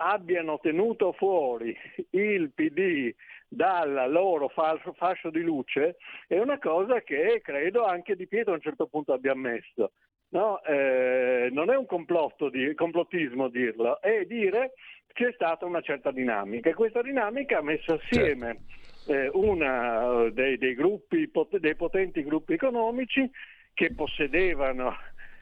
[0.02, 1.76] abbiano tenuto fuori
[2.12, 3.14] il PD
[3.48, 8.62] dal loro fascio di luce è una cosa che credo anche Di Pietro a un
[8.62, 9.92] certo punto abbia ammesso.
[10.32, 14.74] No, eh, non è un complotto di, complottismo dirlo, è dire
[15.12, 18.60] c'è stata una certa dinamica e questa dinamica ha messo assieme
[19.06, 19.12] certo.
[19.12, 23.28] eh, uno dei, dei, gruppi, dei potenti gruppi economici
[23.74, 24.96] che possedevano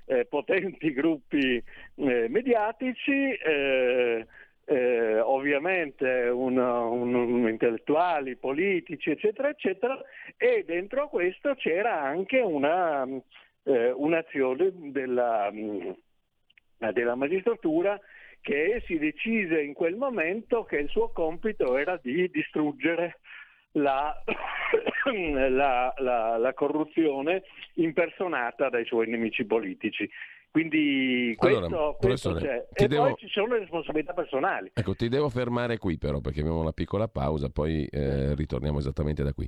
[0.06, 1.62] eh, potenti gruppi
[1.96, 3.38] eh, mediatici,
[4.70, 9.98] eh, ovviamente un, un, un, intellettuali, politici, eccetera, eccetera,
[10.36, 13.08] e dentro questo c'era anche una,
[13.64, 15.90] eh, un'azione della, mm,
[16.92, 17.98] della magistratura
[18.42, 23.20] che si decise in quel momento che il suo compito era di distruggere
[23.72, 24.14] la,
[25.50, 27.44] la, la, corruzione
[27.76, 30.10] impersonata dai suoi nemici politici.
[30.58, 32.68] Quindi questo, allora, questo c'è.
[32.74, 33.04] E devo...
[33.04, 34.72] poi ci sono le responsabilità personali.
[34.74, 39.22] Ecco, ti devo fermare qui però perché abbiamo una piccola pausa, poi eh, ritorniamo esattamente
[39.22, 39.48] da qui.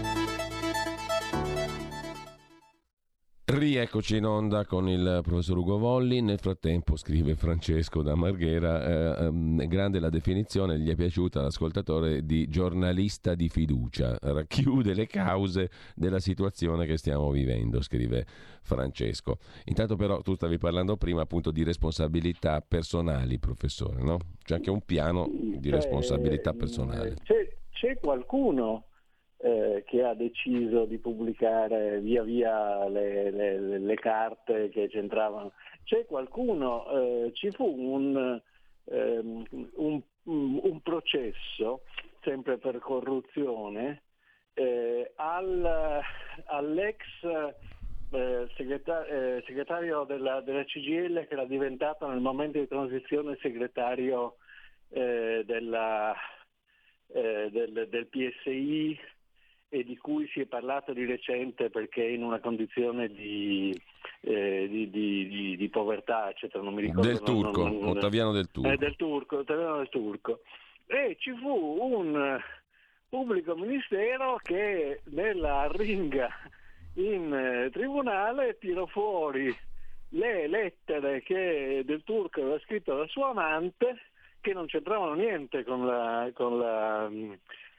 [3.53, 6.21] Rieccoci in onda con il professor Ugo Volli.
[6.21, 12.25] Nel frattempo scrive Francesco da Marghera, eh, ehm, grande la definizione, gli è piaciuta all'ascoltatore
[12.25, 18.25] di giornalista di fiducia, racchiude le cause della situazione che stiamo vivendo, scrive
[18.61, 19.39] Francesco.
[19.65, 24.17] Intanto però tu stavi parlando prima appunto di responsabilità personali, professore, no?
[24.41, 27.15] C'è anche un piano di responsabilità personale.
[27.21, 28.85] C'è, c'è qualcuno
[29.43, 35.53] eh, che ha deciso di pubblicare via via le, le, le carte che c'entravano.
[35.83, 38.39] C'è qualcuno, eh, ci fu un,
[38.85, 41.81] ehm, un, un, processo,
[42.21, 44.03] sempre per corruzione,
[44.53, 46.01] eh, al,
[46.45, 46.99] all'ex
[48.11, 54.35] eh, segretario, eh, segretario della, della, CGL che era diventato nel momento di transizione segretario
[54.89, 56.15] eh, della,
[57.07, 58.99] del, del PSI
[59.73, 63.73] e di cui si è parlato di recente perché è in una condizione di,
[64.19, 66.61] eh, di, di, di povertà, eccetera.
[66.61, 67.07] Non mi ricordo.
[67.07, 68.69] Del Turco, non, non, Ottaviano del Turco.
[68.69, 70.41] Eh, del Turco, Ottaviano del Turco.
[70.87, 72.37] E ci fu un
[73.07, 76.29] pubblico ministero che nella ringa
[76.95, 79.57] in eh, tribunale tirò fuori
[80.09, 84.01] le lettere che del Turco aveva scritto alla sua amante
[84.41, 87.09] che non c'entravano niente con, la, con, la,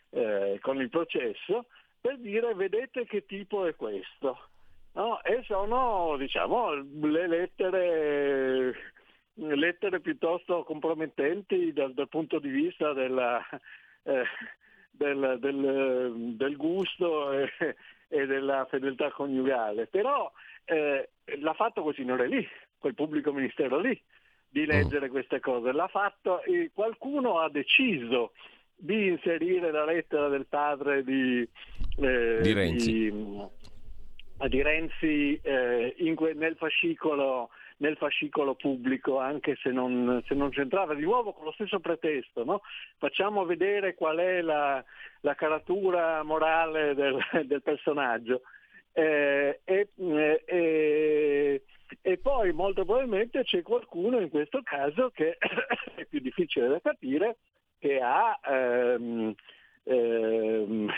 [0.09, 1.66] eh, con il processo
[2.03, 4.38] per dire vedete che tipo è questo.
[4.95, 5.23] No?
[5.23, 8.75] E sono diciamo, le lettere
[9.35, 13.41] lettere piuttosto compromettenti dal, dal punto di vista della,
[14.03, 14.25] eh,
[14.91, 17.51] del, del, del, gusto e,
[18.09, 20.31] e, della fedeltà coniugale, però
[20.65, 22.47] eh, l'ha fatto quel signore lì,
[22.79, 23.99] quel pubblico ministero lì,
[24.49, 24.69] di mm.
[24.69, 28.33] leggere queste cose, l'ha fatto e qualcuno ha deciso
[28.83, 31.49] di inserire la lettera del padre di,
[32.01, 39.71] eh, di Renzi, di, di Renzi eh, que- nel fascicolo nel fascicolo pubblico, anche se
[39.71, 42.45] non, se non, c'entrava, di nuovo con lo stesso pretesto.
[42.45, 42.61] No?
[42.97, 44.83] Facciamo vedere qual è la,
[45.23, 48.42] la caratura morale del, del personaggio.
[48.92, 51.62] Eh, e, eh,
[52.01, 55.38] e, poi molto probabilmente c'è qualcuno in questo caso che
[55.97, 57.38] è più difficile da capire,
[57.83, 59.35] che ha ehm,
[59.83, 60.88] ehm,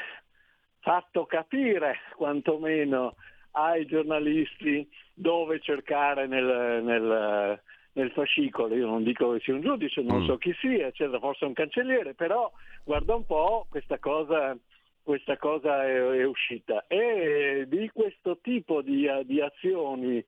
[0.80, 3.14] fatto capire quantomeno
[3.52, 7.58] ai giornalisti dove cercare nel, nel,
[7.92, 8.74] nel, fascicolo.
[8.74, 10.26] Io non dico che sia un giudice, non mm.
[10.26, 12.52] so chi sia, eccetera, forse un cancelliere, però
[12.84, 14.54] guarda un po' questa cosa,
[15.02, 16.84] questa cosa è, è, uscita.
[16.86, 20.22] E di questo tipo di, di azioni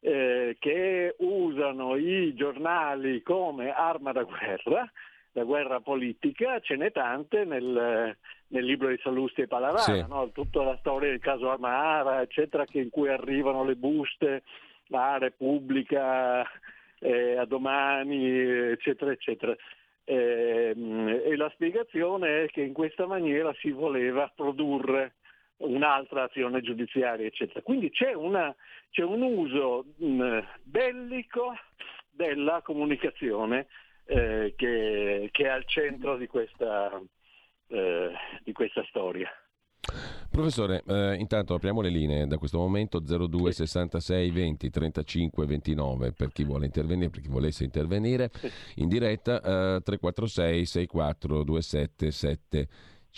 [0.00, 4.90] eh, che usano i giornali come arma da guerra,
[5.32, 8.16] la guerra politica, ce n'è tante nel,
[8.48, 10.04] nel libro di Sallusti e Palavara, sì.
[10.08, 10.30] no?
[10.32, 14.42] tutta la storia del caso Amara, eccetera, in cui arrivano le buste
[14.90, 16.44] a Repubblica,
[17.00, 18.26] eh, a domani,
[18.70, 19.54] eccetera, eccetera.
[20.04, 20.74] Eh,
[21.24, 25.16] e la spiegazione è che in questa maniera si voleva produrre
[25.58, 27.60] un'altra azione giudiziaria, eccetera.
[27.62, 28.54] Quindi c'è, una,
[28.90, 31.54] c'è un uso mh, bellico
[32.10, 33.66] della comunicazione
[34.08, 36.90] eh, che, che, è al centro di questa,
[37.68, 39.28] eh, di questa storia.
[40.30, 46.32] Professore, eh, intanto apriamo le linee da questo momento 02 66 20 35 29 per
[46.32, 48.30] chi vuole intervenire, per chi volesse intervenire
[48.76, 52.68] in diretta, eh, 346 64 27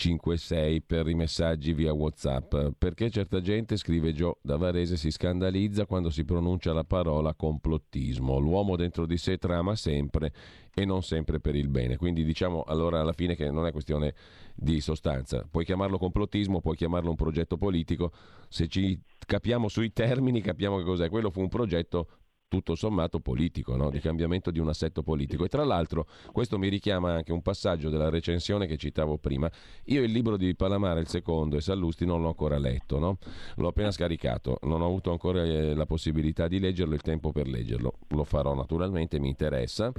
[0.01, 2.57] 7 5-6 per i messaggi via WhatsApp.
[2.79, 8.39] Perché certa gente, scrive Gio da Varese, si scandalizza quando si pronuncia la parola complottismo.
[8.39, 10.33] L'uomo dentro di sé trama sempre
[10.75, 11.97] e non sempre per il bene.
[11.97, 14.15] Quindi diciamo allora alla fine che non è questione
[14.55, 15.47] di sostanza.
[15.51, 18.13] Puoi chiamarlo complottismo, puoi chiamarlo un progetto politico.
[18.49, 21.11] Se ci capiamo sui termini, capiamo che cos'è.
[21.11, 22.09] Quello fu un progetto
[22.51, 23.91] tutto sommato politico, no?
[23.91, 25.45] di cambiamento di un assetto politico.
[25.45, 29.49] E tra l'altro questo mi richiama anche un passaggio della recensione che citavo prima.
[29.85, 33.19] Io il libro di Palamara, il secondo, e Sallusti non l'ho ancora letto, no?
[33.55, 37.47] l'ho appena scaricato, non ho avuto ancora eh, la possibilità di leggerlo, il tempo per
[37.47, 37.99] leggerlo.
[38.09, 39.93] Lo farò naturalmente, mi interessa.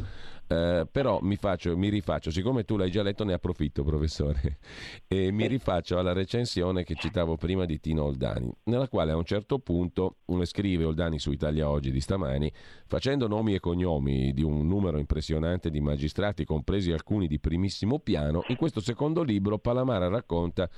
[0.52, 4.60] Eh, però mi, faccio, mi, rifaccio, siccome tu l'hai già letto ne approfitto professore,
[5.08, 9.24] e mi rifaccio alla recensione che citavo prima di Tino Oldani, nella quale a un
[9.24, 12.41] certo punto scrive Oldani su Italia Oggi di stamani,
[12.88, 18.44] facendo nomi e cognomi di un numero impressionante di magistrati, compresi alcuni di primissimo piano,
[18.48, 20.70] in questo secondo libro Palamara racconta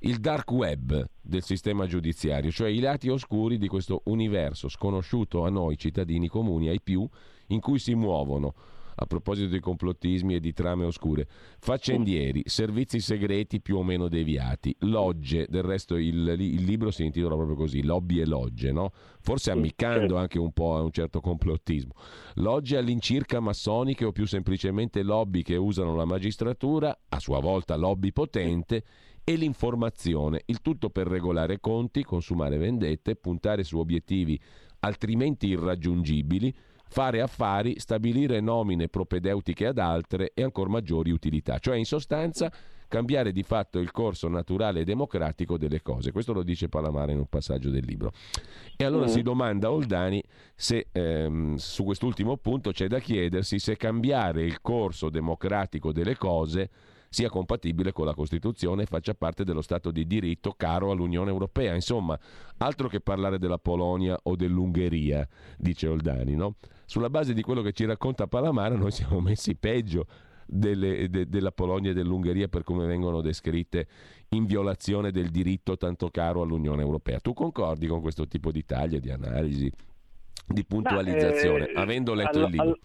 [0.00, 5.50] il dark web del sistema giudiziario, cioè i lati oscuri di questo universo sconosciuto a
[5.50, 7.06] noi cittadini comuni, ai più,
[7.48, 8.54] in cui si muovono
[9.02, 11.26] a proposito di complottismi e di trame oscure.
[11.58, 17.34] Faccendieri, servizi segreti più o meno deviati, logge, del resto il, il libro si intitola
[17.34, 18.92] proprio così, lobby e logge, no?
[19.20, 21.92] forse ammiccando anche un po' a un certo complottismo.
[22.34, 28.12] Logge all'incirca massoniche o più semplicemente lobby che usano la magistratura, a sua volta lobby
[28.12, 28.84] potente,
[29.22, 34.38] e l'informazione, il tutto per regolare conti, consumare vendette, puntare su obiettivi
[34.80, 36.54] altrimenti irraggiungibili,
[36.90, 42.52] fare affari, stabilire nomine propedeutiche ad altre e ancora maggiori utilità, cioè in sostanza
[42.88, 46.10] cambiare di fatto il corso naturale e democratico delle cose.
[46.10, 48.12] Questo lo dice Palamara in un passaggio del libro.
[48.76, 49.10] E allora mm.
[49.10, 50.20] si domanda Oldani
[50.56, 56.70] se ehm, su quest'ultimo punto c'è da chiedersi se cambiare il corso democratico delle cose
[57.08, 61.74] sia compatibile con la Costituzione e faccia parte dello Stato di diritto caro all'Unione Europea.
[61.74, 62.18] Insomma,
[62.58, 65.26] altro che parlare della Polonia o dell'Ungheria,
[65.56, 66.56] dice Oldani, no?
[66.90, 70.08] Sulla base di quello che ci racconta Palamara, noi siamo messi peggio
[70.44, 73.86] delle, de, della Polonia e dell'Ungheria per come vengono descritte
[74.30, 77.20] in violazione del diritto tanto caro all'Unione Europea.
[77.20, 79.70] Tu concordi con questo tipo di taglia, di analisi,
[80.44, 82.66] di puntualizzazione, Ma, eh, avendo letto all, il libro?
[82.66, 82.78] All,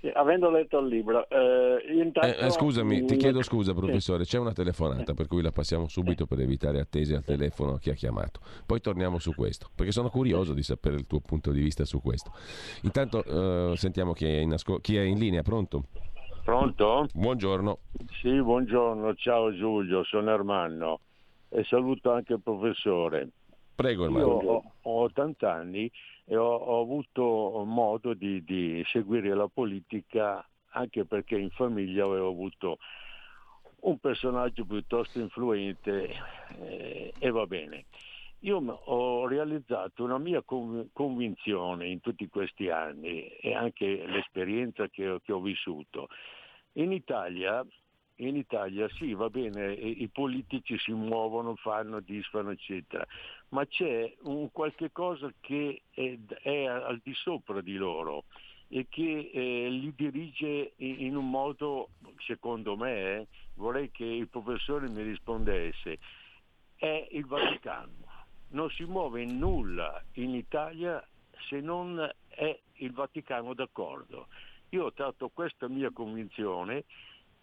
[0.00, 2.38] sì, avendo letto il libro, eh, intanto...
[2.38, 4.22] eh, eh, scusami, ti chiedo scusa, professore.
[4.24, 7.90] C'è una telefonata, per cui la passiamo subito per evitare attese al telefono a chi
[7.90, 8.38] ha chiamato.
[8.64, 12.00] Poi torniamo su questo, perché sono curioso di sapere il tuo punto di vista su
[12.00, 12.30] questo.
[12.82, 15.42] Intanto eh, sentiamo chi è, in asco- chi è in linea.
[15.42, 15.86] Pronto?
[16.44, 17.08] Pronto?
[17.12, 17.78] Buongiorno.
[18.22, 19.14] Sì, buongiorno.
[19.16, 21.00] Ciao Giulio, sono Ermanno
[21.48, 23.30] e saluto anche il professore.
[23.74, 24.42] Prego, Ermanno.
[24.42, 25.90] Io ho, ho 80 anni
[26.28, 32.28] e ho, ho avuto modo di, di, seguire la politica anche perché in famiglia avevo
[32.28, 32.78] avuto
[33.80, 36.14] un personaggio piuttosto influente
[36.60, 37.86] eh, e va bene.
[38.40, 45.32] Io ho realizzato una mia convinzione in tutti questi anni e anche l'esperienza che, che
[45.32, 46.08] ho vissuto.
[46.72, 47.64] In Italia
[48.20, 53.06] in Italia sì, va bene, i politici si muovono, fanno, disfano, eccetera,
[53.50, 58.24] ma c'è un qualche cosa che è, è al di sopra di loro
[58.68, 61.88] e che eh, li dirige in un modo,
[62.18, 65.98] secondo me, eh, vorrei che il professore mi rispondesse,
[66.76, 68.06] è il Vaticano.
[68.50, 71.06] Non si muove nulla in Italia
[71.48, 74.28] se non è il Vaticano d'accordo.
[74.70, 76.84] Io ho tratto questa mia convinzione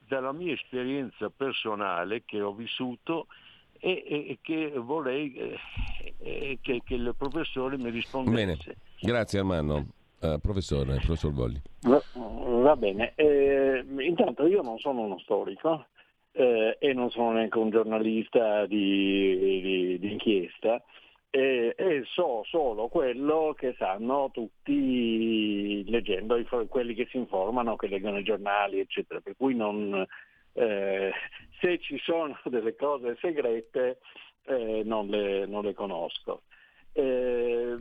[0.08, 3.26] dalla mia esperienza personale che ho vissuto
[3.86, 5.32] e, e che vorrei
[6.18, 8.34] eh, che, che, il professore mi rispondesse.
[8.36, 9.86] Bene, grazie Armando.
[10.20, 11.62] Uh, professore, professor Bolli.
[11.82, 15.86] Va, va bene, eh, intanto io non sono uno storico
[16.32, 20.82] eh, e non sono neanche un giornalista di, di, di inchiesta,
[21.30, 27.88] e, e, so solo quello che sanno tutti leggendo i, quelli che si informano, che
[27.88, 29.20] leggono i giornali, eccetera.
[29.20, 30.08] Per cui non,
[30.56, 31.12] eh,
[31.60, 34.00] se ci sono delle cose segrete
[34.46, 36.44] eh, non, le, non, le, conosco.
[36.94, 37.78] Eh,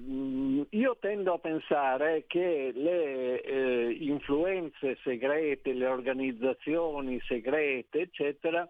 [0.70, 8.68] io tendo a pensare che le eh, influenze segrete, le organizzazioni segrete, eccetera,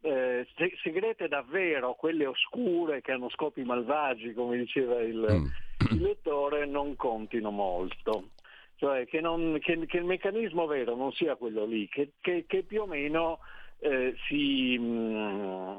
[0.00, 0.46] eh,
[0.82, 5.92] segrete davvero, quelle oscure che hanno scopi malvagi, come diceva il, mm.
[5.92, 8.30] il lettore, non contino molto.
[8.76, 12.82] Cioè che, non, che, che, il meccanismo vero non sia quello lì, che, che più
[12.82, 13.38] o meno
[13.78, 15.76] eh, si, mh, mm,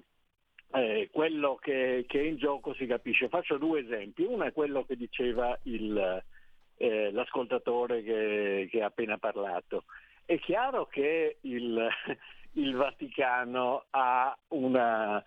[0.75, 3.29] eh, quello che, è in gioco si capisce.
[3.29, 4.23] Faccio due esempi.
[4.23, 6.23] Uno è quello che diceva il,
[6.77, 9.85] eh, l'ascoltatore che, ha appena parlato.
[10.25, 11.87] È chiaro che il,
[12.53, 15.23] il Vaticano ha una,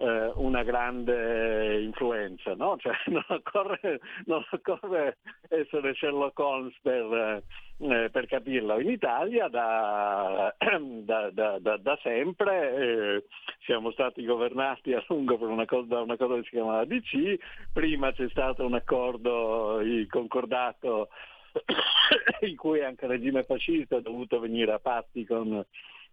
[0.00, 2.76] eh, una grande influenza, no?
[2.78, 7.42] cioè, non, occorre, non, occorre, essere Sherlock Holmes per,
[7.76, 8.80] eh, per capirlo.
[8.80, 13.24] In Italia da, da, da, da sempre eh,
[13.64, 17.36] siamo stati governati a lungo una cosa, una cosa che si chiama la DC,
[17.72, 21.08] prima c'è stato un accordo concordato
[22.40, 25.62] in cui anche il regime fascista è dovuto venire a patti con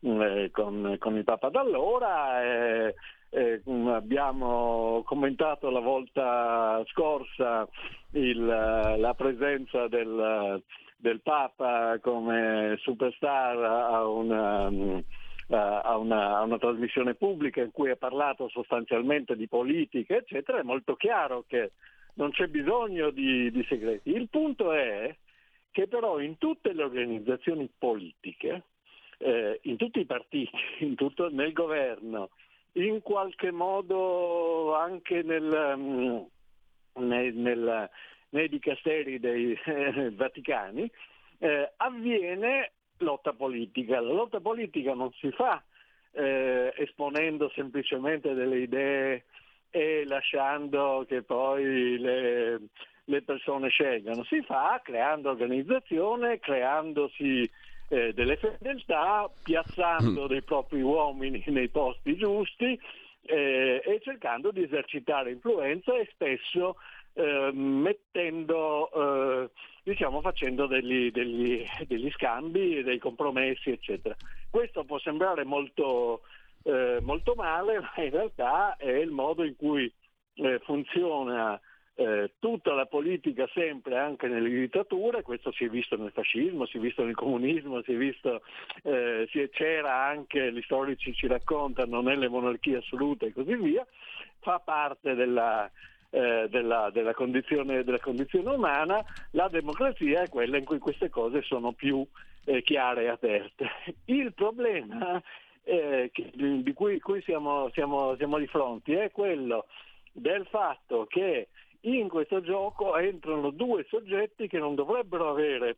[0.02, 2.44] eh, con, con, il Papa d'allora.
[2.44, 2.96] Eh,
[3.30, 7.68] eh, abbiamo commentato la volta scorsa
[8.12, 10.62] il, la presenza del,
[10.98, 17.98] del, Papa come superstar a una, a, una, a una, trasmissione pubblica in cui ha
[17.98, 20.60] parlato sostanzialmente di politica, eccetera.
[20.60, 21.72] È molto chiaro che
[22.14, 24.12] non c'è bisogno di, di segreti.
[24.12, 25.14] Il punto è
[25.72, 28.64] che però in tutte le organizzazioni politiche
[29.20, 30.52] eh, in tutti i partiti,
[30.96, 32.30] tutto, nel governo,
[32.78, 36.28] in qualche modo anche nel, um,
[37.06, 37.90] nel, nel,
[38.30, 40.90] nei dicasteri dei eh, Vaticani,
[41.40, 44.00] eh, avviene lotta politica.
[44.00, 45.64] La lotta politica non si fa
[46.12, 49.26] eh, esponendo semplicemente delle idee
[49.70, 52.60] e lasciando che poi le,
[53.04, 57.50] le persone scelgano, si fa creando organizzazione, creandosi
[57.90, 60.28] eh, delle fedeltà, piazzando mm.
[60.28, 62.80] dei propri uomini nei posti giusti
[63.22, 66.78] eh, e cercando di esercitare influenza e spesso
[67.14, 69.50] eh, mettendo,
[69.84, 74.16] diciamo, facendo degli, degli, degli, scambi, dei compromessi, eccetera.
[74.50, 76.22] Questo può sembrare molto,
[76.64, 79.92] eh, molto male, ma in realtà è il modo in cui
[80.36, 81.60] eh, funziona
[82.00, 86.78] eh, tutta la politica sempre anche nelle dittature, questo si è visto nel fascismo, si
[86.78, 88.44] è visto nel comunismo, si è visto,
[88.84, 93.84] eh, si è, c'era anche, gli storici ci raccontano, nelle monarchie assolute e così via,
[94.42, 95.70] fa parte della,
[96.12, 101.42] eh, della, della, condizione, della, condizione, umana, la democrazia è quella in cui queste cose
[101.42, 102.06] sono più
[102.46, 103.70] eh, chiare e aperte.
[104.06, 105.20] Il problema
[105.64, 109.66] eh, che, di cui, cui siamo, siamo, siamo di fronte è quello
[110.12, 111.48] del fatto che
[111.82, 115.78] in questo gioco entrano due soggetti che non dovrebbero avere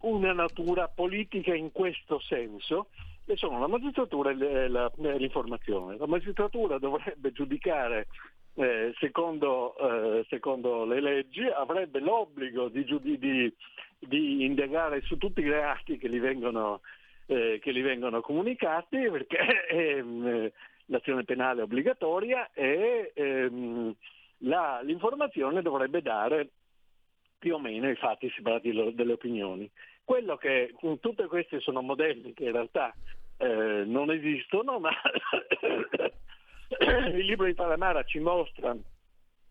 [0.00, 2.88] una natura politica in questo senso,
[3.24, 5.96] e sono la magistratura e l'informazione.
[5.96, 8.06] La magistratura dovrebbe giudicare
[8.54, 13.52] eh, secondo, eh, secondo, le leggi, avrebbe l'obbligo di, di,
[13.98, 16.80] di, indagare su tutti i reati che gli vengono,
[17.26, 20.50] eh, che gli vengono comunicati, perché ehm,
[20.86, 23.94] l'azione penale è obbligatoria e ehm,
[24.38, 26.50] la, l'informazione dovrebbe dare
[27.38, 29.70] più o meno i fatti separati delle opinioni.
[30.04, 32.94] Quello che tutti questi sono modelli che in realtà
[33.38, 34.90] eh, non esistono, ma
[37.12, 38.76] il libro di Palamara ci mostra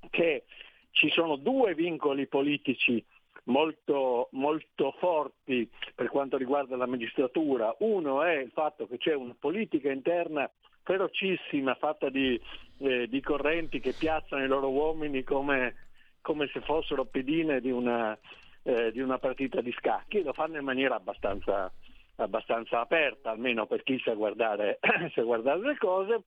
[0.09, 0.45] che
[0.91, 3.03] ci sono due vincoli politici
[3.45, 7.75] molto, molto forti per quanto riguarda la magistratura.
[7.79, 10.49] Uno è il fatto che c'è una politica interna
[10.85, 12.39] ferocissima, fatta di,
[12.77, 15.75] eh, di correnti che piazzano i loro uomini come,
[16.21, 18.17] come se fossero pedine di una,
[18.63, 21.71] eh, di una, partita di scacchi, lo fanno in maniera abbastanza,
[22.17, 24.79] abbastanza aperta, almeno per chi sa guardare,
[25.13, 26.21] sa guardare le cose.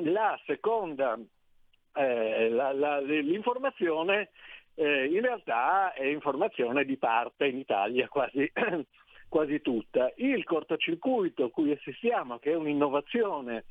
[0.00, 1.18] La seconda,
[1.94, 4.30] eh, la, la, l'informazione
[4.74, 8.52] eh, in realtà è informazione di parte in Italia quasi,
[9.28, 10.12] quasi tutta.
[10.16, 13.64] Il cortocircuito a cui assistiamo, che è un'innovazione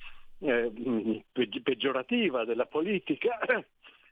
[0.46, 1.24] eh,
[1.64, 3.40] peggiorativa della politica,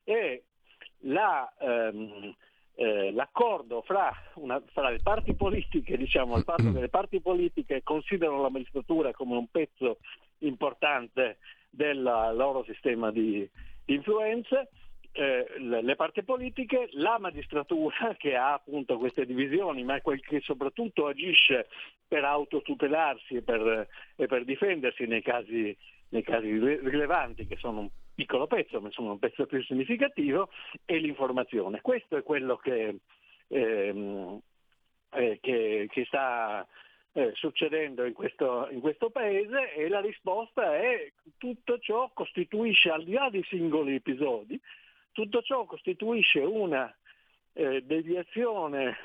[0.03, 0.41] è
[1.05, 2.35] la, ehm,
[2.75, 7.83] eh, l'accordo fra, una, fra, le parti politiche, diciamo, il fatto che le parti politiche
[7.83, 9.99] considerano la magistratura come un pezzo
[10.39, 11.37] importante
[11.69, 13.49] del loro sistema di,
[13.85, 14.69] di influenze
[15.13, 21.07] eh, le parti politiche, la magistratura che ha appunto queste divisioni, ma quel che soprattutto
[21.07, 21.67] agisce
[22.07, 25.75] per autotutelarsi e per, e per difendersi nei casi,
[26.09, 30.49] nei casi, rilevanti, che sono un piccolo pezzo, ma insomma un pezzo più significativo,
[30.85, 31.81] e l'informazione.
[31.81, 32.97] Questo è quello che,
[33.47, 34.39] ehm,
[35.11, 36.67] eh, che, che sta
[37.13, 43.03] eh, succedendo in questo, in questo, paese e la risposta è tutto ciò costituisce, al
[43.03, 44.59] di là dei singoli episodi,
[45.13, 46.93] tutto ciò costituisce una
[47.53, 48.97] eh, deviazione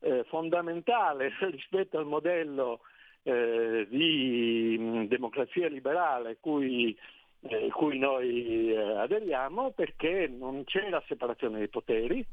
[0.00, 2.80] eh, fondamentale rispetto al modello
[3.24, 6.96] eh, di mh, mm, democrazia liberale cui,
[7.42, 12.24] eh, cui noi eh, aderiamo perché non c'è la separazione dei poteri,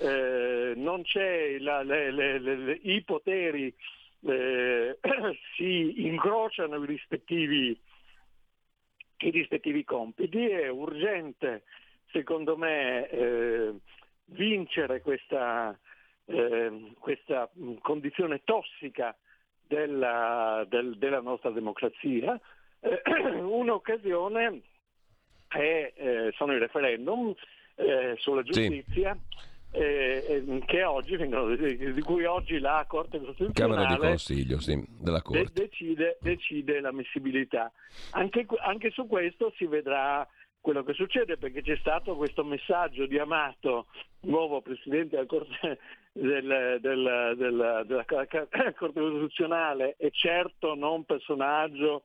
[0.00, 3.74] eh, non c'è la, le, le, le, i poteri
[5.56, 7.80] si incrociano i rispettivi,
[9.18, 11.62] i rispettivi compiti, è urgente
[12.10, 13.74] secondo me eh,
[14.26, 15.76] vincere questa,
[16.26, 17.50] eh, questa,
[17.80, 19.16] condizione tossica
[19.66, 22.38] della, del, della nostra democrazia.
[22.80, 23.02] Eh,
[23.40, 24.62] un'occasione
[25.48, 27.34] è, eh, sono i referendum
[27.76, 29.14] eh, sulla giustizia.
[29.14, 29.56] Sì.
[29.70, 35.20] Eh, eh, oggi vengono, di cui oggi la Corte Costituzionale Camera di Consiglio sì, della
[35.20, 35.52] Corte.
[35.52, 37.70] De- decide, decide, l'ammissibilità.
[38.12, 40.26] Anche, anche, su questo si vedrà
[40.60, 43.86] quello che succede perché c'è stato questo messaggio di Amato,
[44.20, 45.78] nuovo Presidente della Corte,
[46.12, 52.02] del, del, del, della Corte Costituzionale e certo non personaggio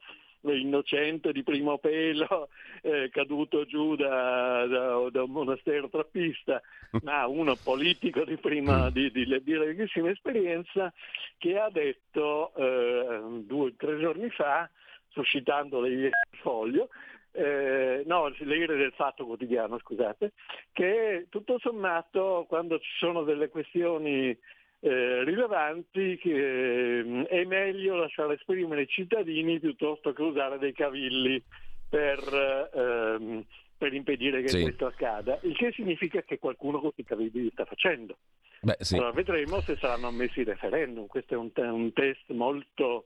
[0.51, 2.49] innocente di primo pelo
[2.81, 6.61] eh, caduto giù da, da, da, un monastero trappista,
[7.03, 10.91] ma uno politico di, prima, di, di, di larghissima esperienza
[11.37, 14.69] che ha detto eh, due o tre giorni fa,
[15.09, 16.09] suscitando le
[16.41, 16.89] foglio,
[17.33, 20.33] eh, no, l'ire del fatto quotidiano, scusate,
[20.71, 24.37] che tutto sommato quando ci sono delle questioni
[24.79, 31.41] eh, rilevanti che, eh, è meglio lasciare esprimere i cittadini piuttosto che usare dei cavilli
[31.89, 33.43] per, ehm,
[33.77, 34.61] per impedire che sì.
[34.61, 38.17] questo accada, il che significa che qualcuno questi cavilli li sta facendo.
[38.61, 38.95] Beh, sì.
[38.95, 43.05] Allora vedremo se saranno ammessi i referendum, questo è un, un test molto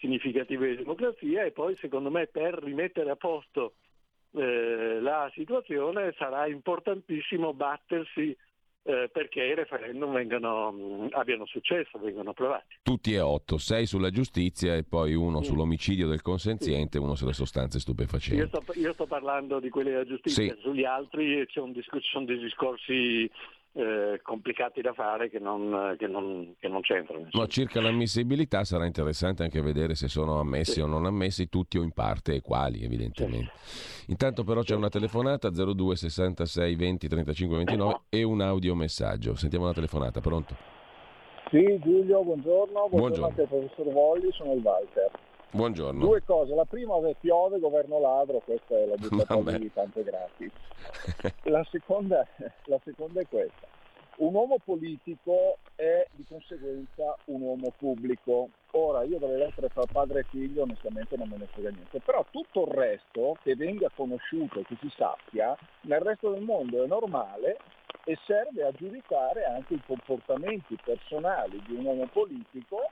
[0.00, 3.74] significative di democrazia e poi secondo me per rimettere a posto
[4.32, 8.36] eh, la situazione sarà importantissimo battersi
[8.82, 12.76] eh, perché i referendum vengano, mh, abbiano successo, vengano approvati.
[12.82, 15.48] Tutti e otto, sei sulla giustizia e poi uno sì.
[15.48, 18.40] sull'omicidio del consenziente e uno sulle sostanze stupefacenti.
[18.40, 20.60] Io sto, io sto, parlando di quelli della giustizia, sì.
[20.60, 21.60] sugli altri ci
[22.10, 23.30] sono dei discorsi
[23.72, 27.28] eh, complicati da fare che non, che non, che non c'entrano.
[27.32, 30.80] Ma circa l'ammissibilità sarà interessante anche vedere se sono ammessi sì.
[30.80, 33.52] o non ammessi tutti o in parte e quali evidentemente.
[33.62, 34.10] Sì.
[34.10, 39.34] Intanto però c'è una telefonata 02 66 20 35 29 e un audiomessaggio.
[39.36, 40.56] Sentiamo la telefonata, pronto?
[41.50, 42.88] Sì, Giulio, buongiorno.
[42.88, 43.26] Buongiorno, buongiorno.
[43.26, 45.10] anche al professor Volli, sono il Walter.
[45.52, 45.98] Buongiorno.
[45.98, 50.52] Due cose, la prima è piove, governo ladro, questa è la buttata di tante gratis.
[51.44, 52.24] La seconda,
[52.66, 53.66] la seconda è questa.
[54.18, 58.50] Un uomo politico è di conseguenza un uomo pubblico.
[58.72, 62.24] Ora, io dalle lettere fra padre e figlio onestamente non me ne frega niente, però
[62.30, 67.56] tutto il resto che venga conosciuto, che si sappia, nel resto del mondo è normale
[68.04, 72.88] e serve a giudicare anche i comportamenti personali di un uomo politico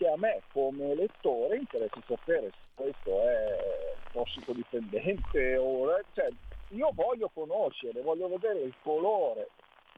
[0.00, 6.30] che a me come elettore interessa sapere se questo è tossicodipendente o cioè,
[6.68, 9.50] io voglio conoscere, voglio vedere il colore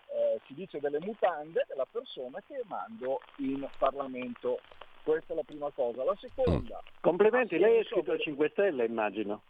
[0.09, 4.59] eh, ci dice delle mutande della persona che mando in Parlamento.
[5.05, 6.03] Questa è la prima cosa.
[6.03, 6.83] La seconda...
[6.83, 7.01] Mm.
[7.01, 9.43] Complimenti, lei è iscritto al 5 Stelle immagino.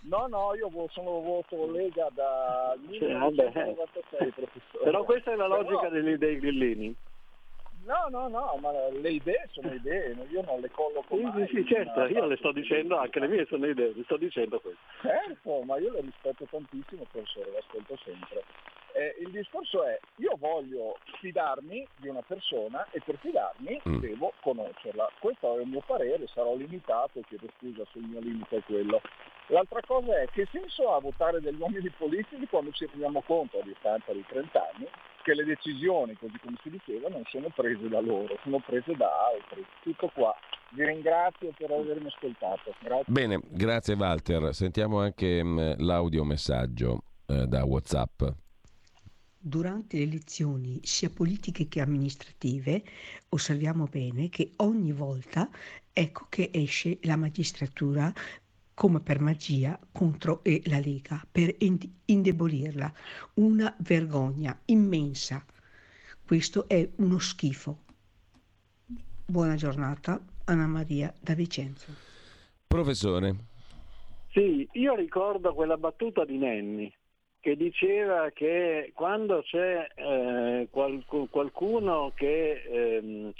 [0.00, 4.84] No, no, io sono voto Lega da 1996, professore.
[4.84, 6.16] Però questa è la logica Però...
[6.16, 6.96] dei grillini.
[7.84, 11.46] No, no, no, ma le idee sono idee, io non le colloco sì, mai.
[11.48, 14.60] Sì, sì, certo, io le sto dicendo, anche le mie sono idee, le sto dicendo
[14.60, 14.82] questo.
[15.00, 18.44] Certo, ma io le rispetto tantissimo, professore, le ascolto sempre.
[18.94, 23.98] Eh, il discorso è, io voglio fidarmi di una persona e per fidarmi mm.
[24.00, 25.10] devo conoscerla.
[25.18, 29.00] Questo è il mio parere, sarò limitato, chiedo scusa se il mio limite è quello.
[29.48, 33.62] L'altra cosa è che senso ha votare degli uomini politici quando ci rendiamo conto a
[33.62, 34.88] distanza di 30 anni
[35.22, 39.08] che le decisioni, così come si diceva, non sono prese da loro, sono prese da
[39.32, 39.64] altri.
[39.82, 40.34] Tutto qua.
[40.70, 42.74] Vi ringrazio per avermi ascoltato.
[42.80, 43.12] Grazie.
[43.12, 44.54] Bene, grazie Walter.
[44.54, 48.22] Sentiamo anche mm, l'audiomessaggio eh, da WhatsApp.
[49.44, 52.84] Durante le elezioni sia politiche che amministrative
[53.30, 55.50] osserviamo bene che ogni volta
[55.92, 58.12] ecco che esce la magistratura
[58.72, 61.56] come per magia contro la Lega per
[62.04, 62.92] indebolirla.
[63.34, 65.44] Una vergogna immensa.
[66.24, 67.78] Questo è uno schifo.
[69.26, 71.92] Buona giornata, Anna Maria da Vicenza.
[72.68, 73.34] Professore.
[74.30, 76.94] Sì, io ricordo quella battuta di Nenni
[77.42, 83.32] che diceva che quando c'è eh, qualc- qualcuno che, ehm,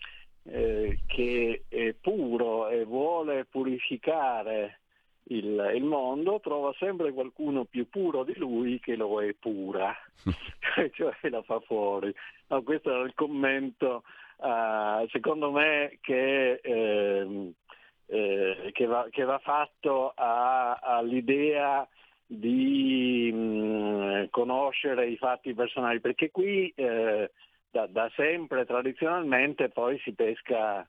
[0.42, 4.80] eh, che, è puro e vuole purificare
[5.28, 9.94] il, il, mondo, trova sempre qualcuno più puro di lui che lo è pura,
[10.90, 12.12] cioè la fa fuori.
[12.48, 14.02] No, questo era il commento,
[14.38, 17.52] uh, secondo me, che, eh,
[18.06, 21.88] eh, che, va, che va, fatto a, all'idea
[22.38, 27.30] di mh, conoscere i fatti personali, perché qui eh,
[27.70, 30.86] da, da, sempre tradizionalmente poi si pesca,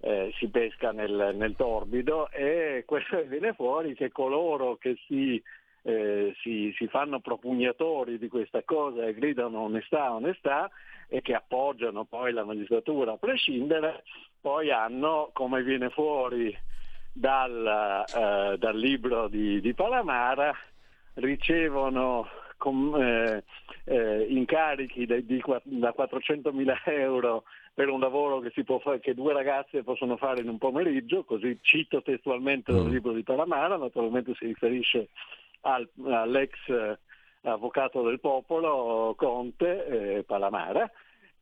[0.00, 5.42] eh, si pesca nel, nel, torbido e che viene fuori che coloro che si,
[5.82, 10.70] eh, si, si, fanno propugnatori di questa cosa e gridano onestà, onestà
[11.08, 14.02] e che appoggiano poi la magistratura a prescindere,
[14.40, 16.54] poi hanno, come viene fuori
[17.12, 20.54] dal, eh, dal libro di, di Palamara,
[21.14, 23.42] ricevono com, eh,
[23.84, 27.44] eh, incarichi di, di, da 400.000 euro
[27.74, 32.02] per un lavoro che, fa, che, due ragazze possono fare in un pomeriggio, così cito
[32.02, 32.90] testualmente dal mm.
[32.90, 35.08] libro di Palamara, naturalmente si riferisce
[35.62, 36.50] al, all'ex
[37.42, 40.90] avvocato del popolo Conte eh, Palamara.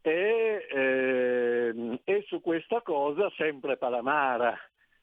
[0.02, 4.56] E, eh, e, su questa cosa sempre Palamara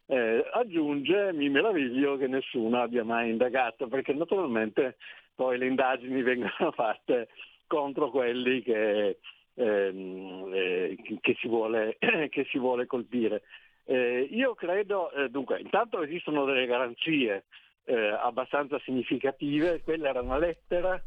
[0.07, 4.97] eh, aggiunge, mi meraviglio che nessuno abbia mai indagato, perché naturalmente
[5.35, 7.27] poi le indagini vengono fatte
[7.67, 9.19] contro quelli che,
[9.53, 11.97] ehm, eh, che, si, vuole,
[12.29, 13.43] che si, vuole, colpire.
[13.83, 17.43] Eh, io credo, eh, dunque, intanto esistono delle garanzie
[17.83, 21.01] eh, abbastanza significative, quella era una lettera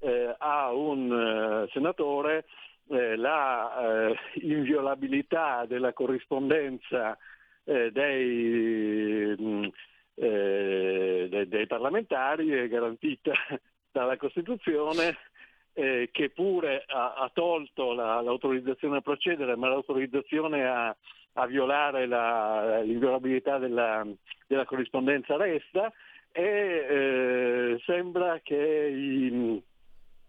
[0.00, 2.46] eh, a un senatore,
[2.88, 7.18] la inviolabilità della corrispondenza
[7.66, 9.64] eh, dei, mm,
[10.14, 13.32] eh, dei, dei, parlamentari è garantita
[13.90, 15.16] dalla Costituzione
[15.72, 20.96] eh, che pure ha, ha tolto la, l'autorizzazione a procedere, ma l'autorizzazione a,
[21.34, 24.06] a violare la, l'inviolabilità della,
[24.46, 25.92] della, corrispondenza resta
[26.32, 29.62] e eh, sembra che, i,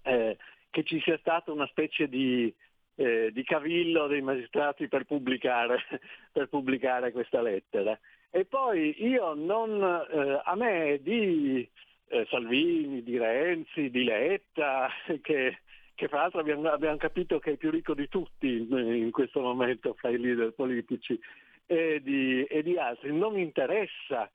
[0.01, 0.37] eh,
[0.69, 2.53] che ci sia stata una specie di
[2.97, 5.77] eh, di cavillo dei magistrati per pubblicare,
[6.33, 7.97] per pubblicare, questa lettera.
[8.31, 11.67] E poi io non, eh, a me di
[12.07, 14.89] eh, Salvini, di Renzi, di Letta,
[15.21, 15.59] che,
[15.93, 19.93] che fra l'altro abbiamo, abbiamo, capito che è più ricco di tutti in questo momento
[19.93, 21.19] fra i leader politici,
[21.67, 24.29] e di, e di altri, non interessa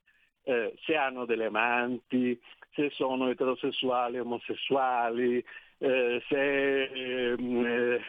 [0.45, 2.41] eh, se hanno delle amanti,
[2.75, 5.45] se sono eterosessuali, omosessuali,
[5.79, 8.01] eh, se ehm, eh,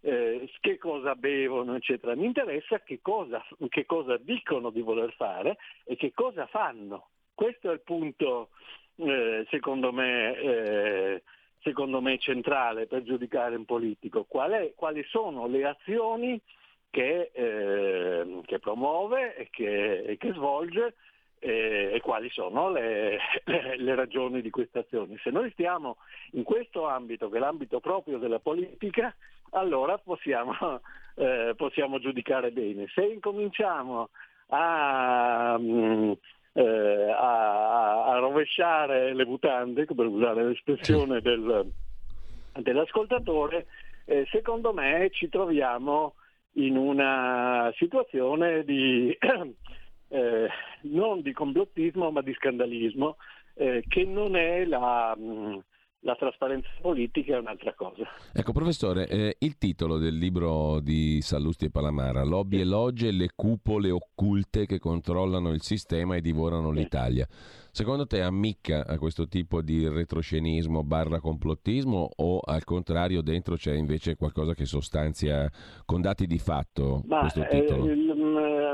[0.00, 2.14] eh, che cosa bevono, eccetera.
[2.14, 7.08] Mi interessa che cosa, che cosa, dicono di voler fare e che cosa fanno.
[7.34, 8.50] Questo è il punto,
[8.96, 11.22] eh, secondo, me, eh,
[11.62, 14.24] secondo, me, centrale per giudicare un politico.
[14.24, 16.40] Qual è, quali sono le azioni
[16.90, 20.94] che, ehm, che promuove e che, e che svolge
[21.40, 25.18] e, e quali sono le, le, ragioni di queste azioni.
[25.22, 25.96] Se noi stiamo
[26.32, 29.12] in questo ambito, che è l'ambito proprio della politica,
[29.50, 30.54] allora possiamo,
[31.16, 32.86] eh, possiamo giudicare bene.
[32.94, 34.10] Se incominciamo
[34.48, 41.72] a, eh, a, a, rovesciare le mutande, per usare l'espressione del,
[42.52, 43.66] dell'ascoltatore,
[44.04, 46.14] eh, secondo me ci troviamo
[46.54, 49.16] in una situazione di,
[50.10, 50.48] eh,
[50.82, 53.16] non di complottismo ma di scandalismo
[53.54, 55.58] eh, che non è la, mh, mm,
[56.00, 58.04] la trasparenza politica è un'altra cosa.
[58.32, 63.30] Ecco, professore, eh, il titolo del libro di Sallusti e Palamara, Lobby e logge, le
[63.34, 67.26] cupole occulte che controllano il sistema e divorano l'Italia.
[67.72, 73.74] Secondo te ammicca a questo tipo di retroscenismo barra complottismo o al contrario dentro c'è
[73.74, 75.48] invece qualcosa che sostanzia
[75.84, 77.88] con dati di fatto Ma, questo titolo?
[77.88, 77.94] Eh,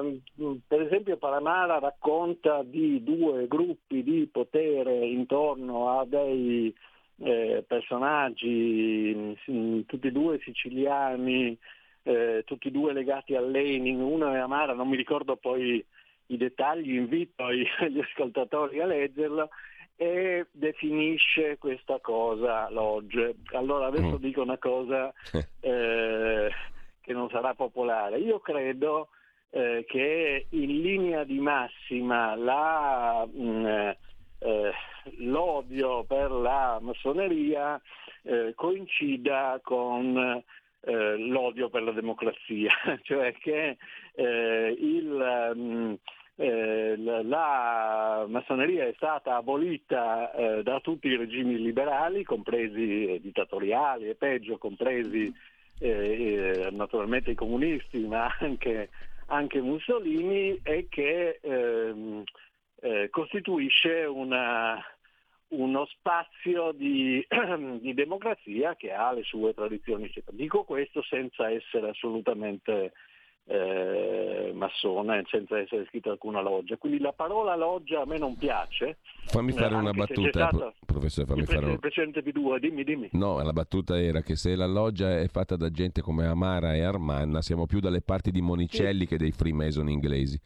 [0.02, 6.74] mm, per esempio Palamara racconta di due gruppi di potere intorno a dei
[7.18, 11.56] eh, personaggi, mm, tutti e due siciliani,
[12.02, 15.84] eh, tutti e due legati a Lenin, uno è Amara, non mi ricordo poi
[16.26, 19.48] i dettagli, invito gli ascoltatori a leggerlo,
[19.96, 23.36] e definisce questa cosa Lodge.
[23.52, 24.22] Allora adesso mm.
[24.22, 25.12] dico una cosa
[25.60, 26.50] eh,
[27.00, 28.18] che non sarà popolare.
[28.18, 29.08] Io credo
[29.50, 34.72] eh, che in linea di massima la, mh, mm, eh,
[35.18, 37.80] l'odio per la massoneria
[38.22, 40.42] eh, coincida con
[40.80, 42.70] eh, l'odio per la democrazia,
[43.02, 43.76] cioè che
[44.14, 45.96] eh, il, um,
[46.36, 54.14] eh, la massoneria è stata abolita eh, da tutti i regimi liberali, compresi dittatoriali e
[54.14, 55.32] peggio, compresi
[55.78, 58.90] eh, naturalmente i comunisti, ma anche,
[59.26, 62.22] anche Mussolini, e che ehm,
[62.80, 64.82] eh, costituisce una,
[65.48, 67.24] uno spazio di,
[67.80, 70.12] di, democrazia che ha le sue tradizioni.
[70.30, 72.92] Dico questo senza essere assolutamente
[73.48, 76.76] eh, massona, senza essere scritta alcuna loggia.
[76.76, 78.98] Quindi la parola loggia a me non piace.
[79.26, 81.26] Fammi fare una battuta, pro- professore.
[81.26, 83.08] Fammi il, fare il presidente P2, dimmi, dimmi.
[83.12, 86.82] No, la battuta era che se la loggia è fatta da gente come Amara e
[86.82, 89.06] Armanna, siamo più dalle parti di Monicelli sì.
[89.06, 90.40] che dei Freemason inglesi.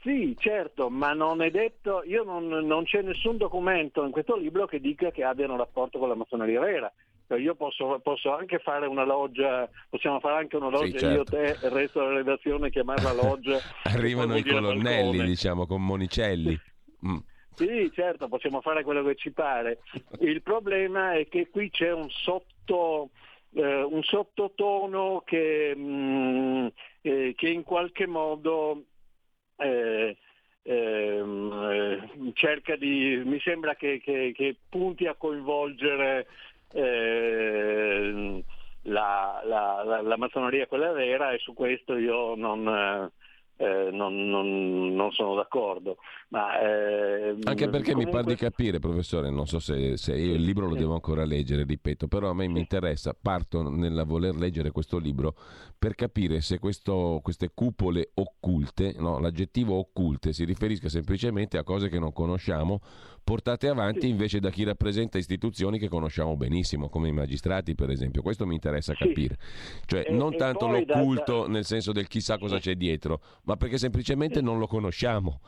[0.00, 4.64] Sì, certo, ma non è detto, io non, non, c'è nessun documento in questo libro
[4.66, 6.92] che dica che abbiano rapporto con la massoneria vera.
[7.28, 11.14] Cioè, io posso, posso, anche fare una loggia, possiamo fare anche una loggia, sì, certo.
[11.14, 13.58] io, te, il resto della redazione, chiamarla loggia.
[13.84, 16.58] Arrivano i colonnelli, diciamo, con Monicelli.
[17.06, 17.18] Mm.
[17.54, 19.80] Sì, certo, possiamo fare quello che ci pare.
[20.20, 23.10] Il problema è che qui c'è un, sotto,
[23.52, 26.66] eh, un sottotono che, mh, mm,
[27.02, 28.84] eh, che in qualche modo
[29.56, 30.16] eh,
[30.62, 36.26] ehm, eh, cerca di, mi sembra che, che, che punti a coinvolgere
[36.72, 38.44] eh,
[38.82, 43.10] la, la, la, la, massoneria quella vera e su questo io non,
[43.56, 45.98] eh, non, non, non, sono d'accordo.
[46.30, 48.04] Ma, eh, Anche perché comunque...
[48.04, 51.24] mi pare di capire, professore, non so se, se io il libro lo devo ancora
[51.24, 55.34] leggere, ripeto, però a me mi interessa, parto nel voler leggere questo libro
[55.78, 61.88] per capire se questo, queste cupole occulte, no, l'aggettivo occulte si riferisca semplicemente a cose
[61.88, 62.80] che non conosciamo,
[63.28, 64.08] portate avanti sì.
[64.08, 68.22] invece da chi rappresenta istituzioni che conosciamo benissimo, come i magistrati per esempio.
[68.22, 69.36] Questo mi interessa capire.
[69.84, 71.48] Cioè, e, non tanto l'occulto da...
[71.48, 75.40] nel senso del chissà cosa c'è dietro, ma perché semplicemente non lo conosciamo.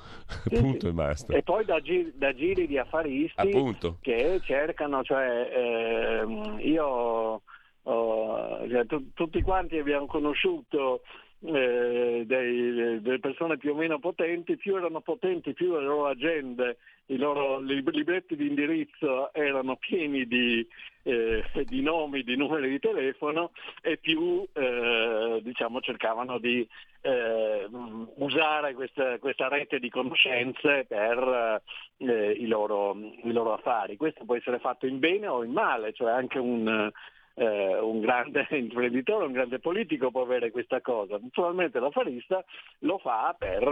[0.70, 1.34] Punto e basta.
[1.34, 3.98] E poi da, giri, da giri di affaristi Appunto.
[4.00, 6.26] che cercano, cioè eh,
[6.66, 7.42] io...
[7.84, 11.00] Oh, cioè, t- tutti quanti abbiamo conosciuto
[11.40, 16.76] eh, dei, delle persone più o meno potenti, più erano potenti, più le loro agende,
[17.10, 20.66] i loro libretti di indirizzo erano pieni di,
[21.02, 23.50] eh, di nomi, di numeri di telefono
[23.82, 26.66] e più eh, diciamo, cercavano di
[27.00, 27.68] eh,
[28.16, 31.62] usare questa, questa, rete di conoscenze per
[31.96, 33.96] eh, i loro, i loro affari.
[33.96, 36.90] Questo può essere fatto in bene o in male, cioè anche un
[37.34, 41.18] eh, un grande imprenditore, un grande politico può avere questa cosa.
[41.20, 42.44] Naturalmente l'affarista
[42.80, 43.62] lo fa per,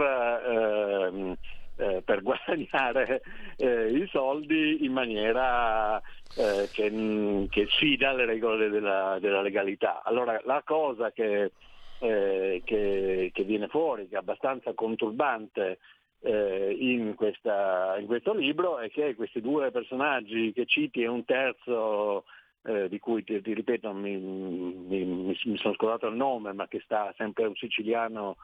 [1.79, 3.21] eh, eh, per guadagnare
[3.57, 5.97] eh, i soldi in maniera
[6.35, 10.03] eh, che, che, sfida le regole della, della, legalità.
[10.03, 11.51] Allora la cosa che,
[11.99, 15.79] eh, che, che viene fuori, che è abbastanza conturbante,
[16.21, 22.25] in, questa, in, questo libro è che questi due personaggi che citi e un terzo
[22.63, 26.81] eh, di cui ti, ti ripeto mi, mi, mi, sono scordato il nome, ma che
[26.83, 28.35] sta sempre un siciliano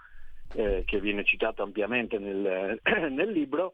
[0.55, 2.79] eh, che viene citato ampiamente nel,
[3.11, 3.73] nel libro,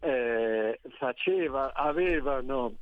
[0.00, 2.74] eh, faceva, avevano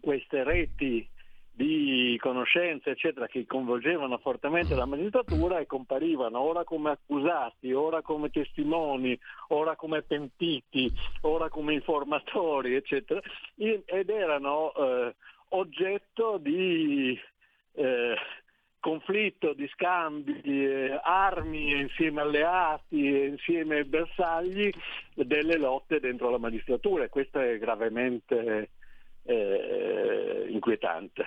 [0.00, 1.08] queste reti
[1.54, 8.30] di conoscenze eccetera che coinvolgevano fortemente la magistratura e comparivano ora come accusati, ora come
[8.30, 9.16] testimoni,
[9.48, 13.20] ora come pentiti, ora come informatori eccetera
[13.54, 15.14] ed erano eh,
[15.50, 17.18] oggetto di,
[17.74, 18.14] eh,
[18.82, 24.70] conflitto di scambi, eh, armi insieme alleati, insieme ai bersagli
[25.14, 28.70] delle lotte dentro la magistratura e questo è gravemente
[29.22, 31.24] eh, inquietante.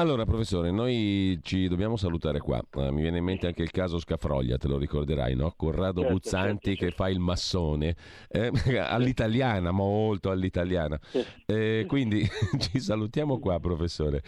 [0.00, 2.62] Allora, professore, noi ci dobbiamo salutare qua.
[2.72, 5.52] Uh, mi viene in mente anche il caso Scafroglia, te lo ricorderai, no?
[5.56, 6.84] Corrado certo, Buzzanti certo, certo.
[6.84, 7.96] che fa il massone,
[8.28, 11.00] eh, all'italiana, molto all'italiana.
[11.44, 12.24] Eh, quindi
[12.70, 14.22] ci salutiamo qua, professore.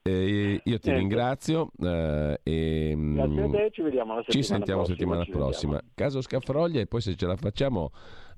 [0.00, 1.70] Eh, io ti ringrazio.
[1.78, 5.72] Eh, e, Grazie a te, ci vediamo la settimana Ci sentiamo prossima, settimana prossima.
[5.72, 5.92] Vediamo.
[5.96, 7.90] Caso Scafroglia e poi se ce la facciamo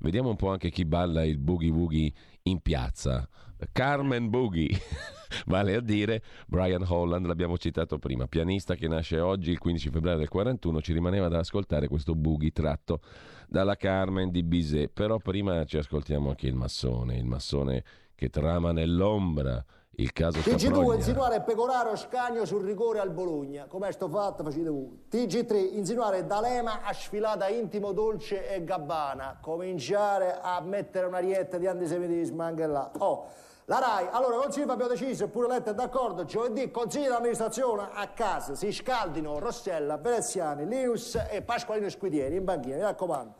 [0.03, 2.11] vediamo un po' anche chi balla il boogie woogie
[2.43, 3.27] in piazza.
[3.71, 4.69] Carmen Boogie,
[5.47, 10.17] vale a dire Brian Holland, l'abbiamo citato prima, pianista che nasce oggi il 15 febbraio
[10.17, 12.99] del 41, ci rimaneva da ascoltare questo Boogie tratto
[13.47, 17.83] dalla Carmen di Bizet, però prima ci ascoltiamo anche il massone, il massone
[18.15, 19.63] che trama nell'ombra
[19.97, 23.65] il caso TG2 insinuare Pecoraro Scagno sul rigore al Bologna.
[23.67, 24.43] Com'è sto fatto?
[24.43, 25.05] Facete voi.
[25.07, 29.37] TG3 insinuare D'Alema a sfilata intimo Dolce e Gabbana.
[29.39, 32.91] Cominciare a mettere una rietta di antisemitismo anche là.
[32.97, 33.27] Oh.
[33.65, 38.07] La RAI, allora Consiglio abbiamo deciso, pure letto è d'accordo, giovedì Consiglio di amministrazione a
[38.09, 43.35] casa si scaldino Rossella, Veneziani, Linus e Pasqualino Squidieri in banchina, mi raccomando.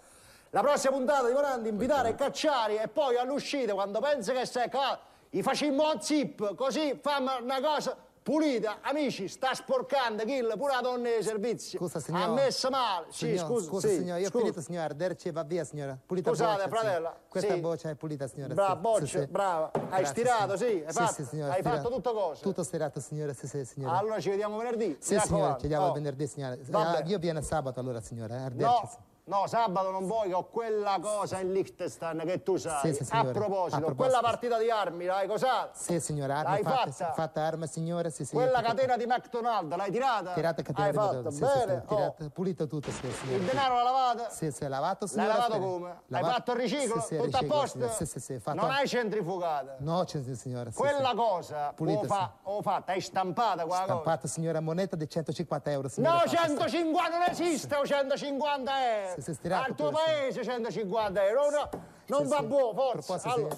[0.52, 5.12] La prossima puntata di Morandi invitare Cacciari e poi all'uscita quando pensa che sei calato
[5.30, 8.78] gli facciamo un zip, così fammi una cosa pulita.
[8.82, 11.78] Amici, sta sporcando, kill, pure la donna di servizio.
[11.78, 12.24] Scusa, signore.
[12.24, 13.06] Ha messo male.
[13.10, 14.96] Signor, sì, scusa, scusa sì, signore, io ho finito, signore.
[14.96, 15.98] Derce va via, signora.
[16.04, 17.10] Pulita Scusate, boccia, fratello.
[17.10, 17.30] Sì.
[17.30, 17.60] Questa sì.
[17.60, 18.54] boccia è pulita, signora.
[18.54, 19.72] Brava, sì, boccia, sì, brava.
[19.74, 20.84] Hai Grazie, stirato, sì?
[20.86, 21.82] Hai, fatto, signora, hai stirato.
[21.82, 22.42] fatto tutto cosa?
[22.42, 23.98] Tutto stirato, signora, sì, sì, signora.
[23.98, 24.98] Allora ci vediamo venerdì.
[25.00, 25.92] Sì, signora, ci vediamo oh.
[25.92, 26.56] venerdì, signora.
[26.56, 28.46] Eh, io viene sabato allora, signora.
[28.46, 29.12] Eh, no.
[29.26, 32.94] No, sabato non vuoi che ho quella cosa in Liechtenstein che tu sai.
[32.94, 35.70] Sì, sì, a, proposito, a proposito, quella partita di armi, l'hai cos'ha?
[35.72, 37.14] Sì, signora, armi l'hai fatta, fatta?
[37.14, 38.36] fatta arma, signore, sì, sì.
[38.36, 40.34] Quella catena di McDonald's, l'hai tirata?
[40.34, 41.54] Tirata catena hai di fatto, sì, bene.
[41.54, 42.30] Sì, sì, tirata, oh.
[42.32, 43.38] pulito tutto, sì, signora.
[43.38, 44.26] Il denaro l'ha lavato?
[44.30, 45.28] Sì, sì, lavato, signora.
[45.30, 46.02] L'hai lavato come?
[46.08, 47.00] L'hai fatto il riciclo?
[47.00, 47.78] Sì, sì, Tutto riciclo, a posto?
[47.78, 47.94] Signora.
[47.94, 48.40] Sì, sì, sì.
[48.40, 48.60] Fatto...
[48.60, 49.76] Non hai centrifugata?
[49.80, 50.70] No, signora.
[50.70, 51.16] Sì, quella sì.
[51.16, 54.34] cosa Pulita, o, fa, o fatta, hai stampata quella Stampata, cosa?
[54.34, 56.16] signora, moneta di 150 euro, signora.
[56.16, 59.12] No, 150 non esiste, 150 euro.
[59.18, 61.70] Sì, stirato Al tuo paese 150 euro, no,
[62.07, 63.30] non va buono, forza.
[63.30, 63.57] Allora.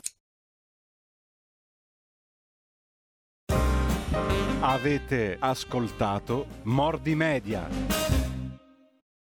[4.61, 8.04] Avete ascoltato Mordi Media.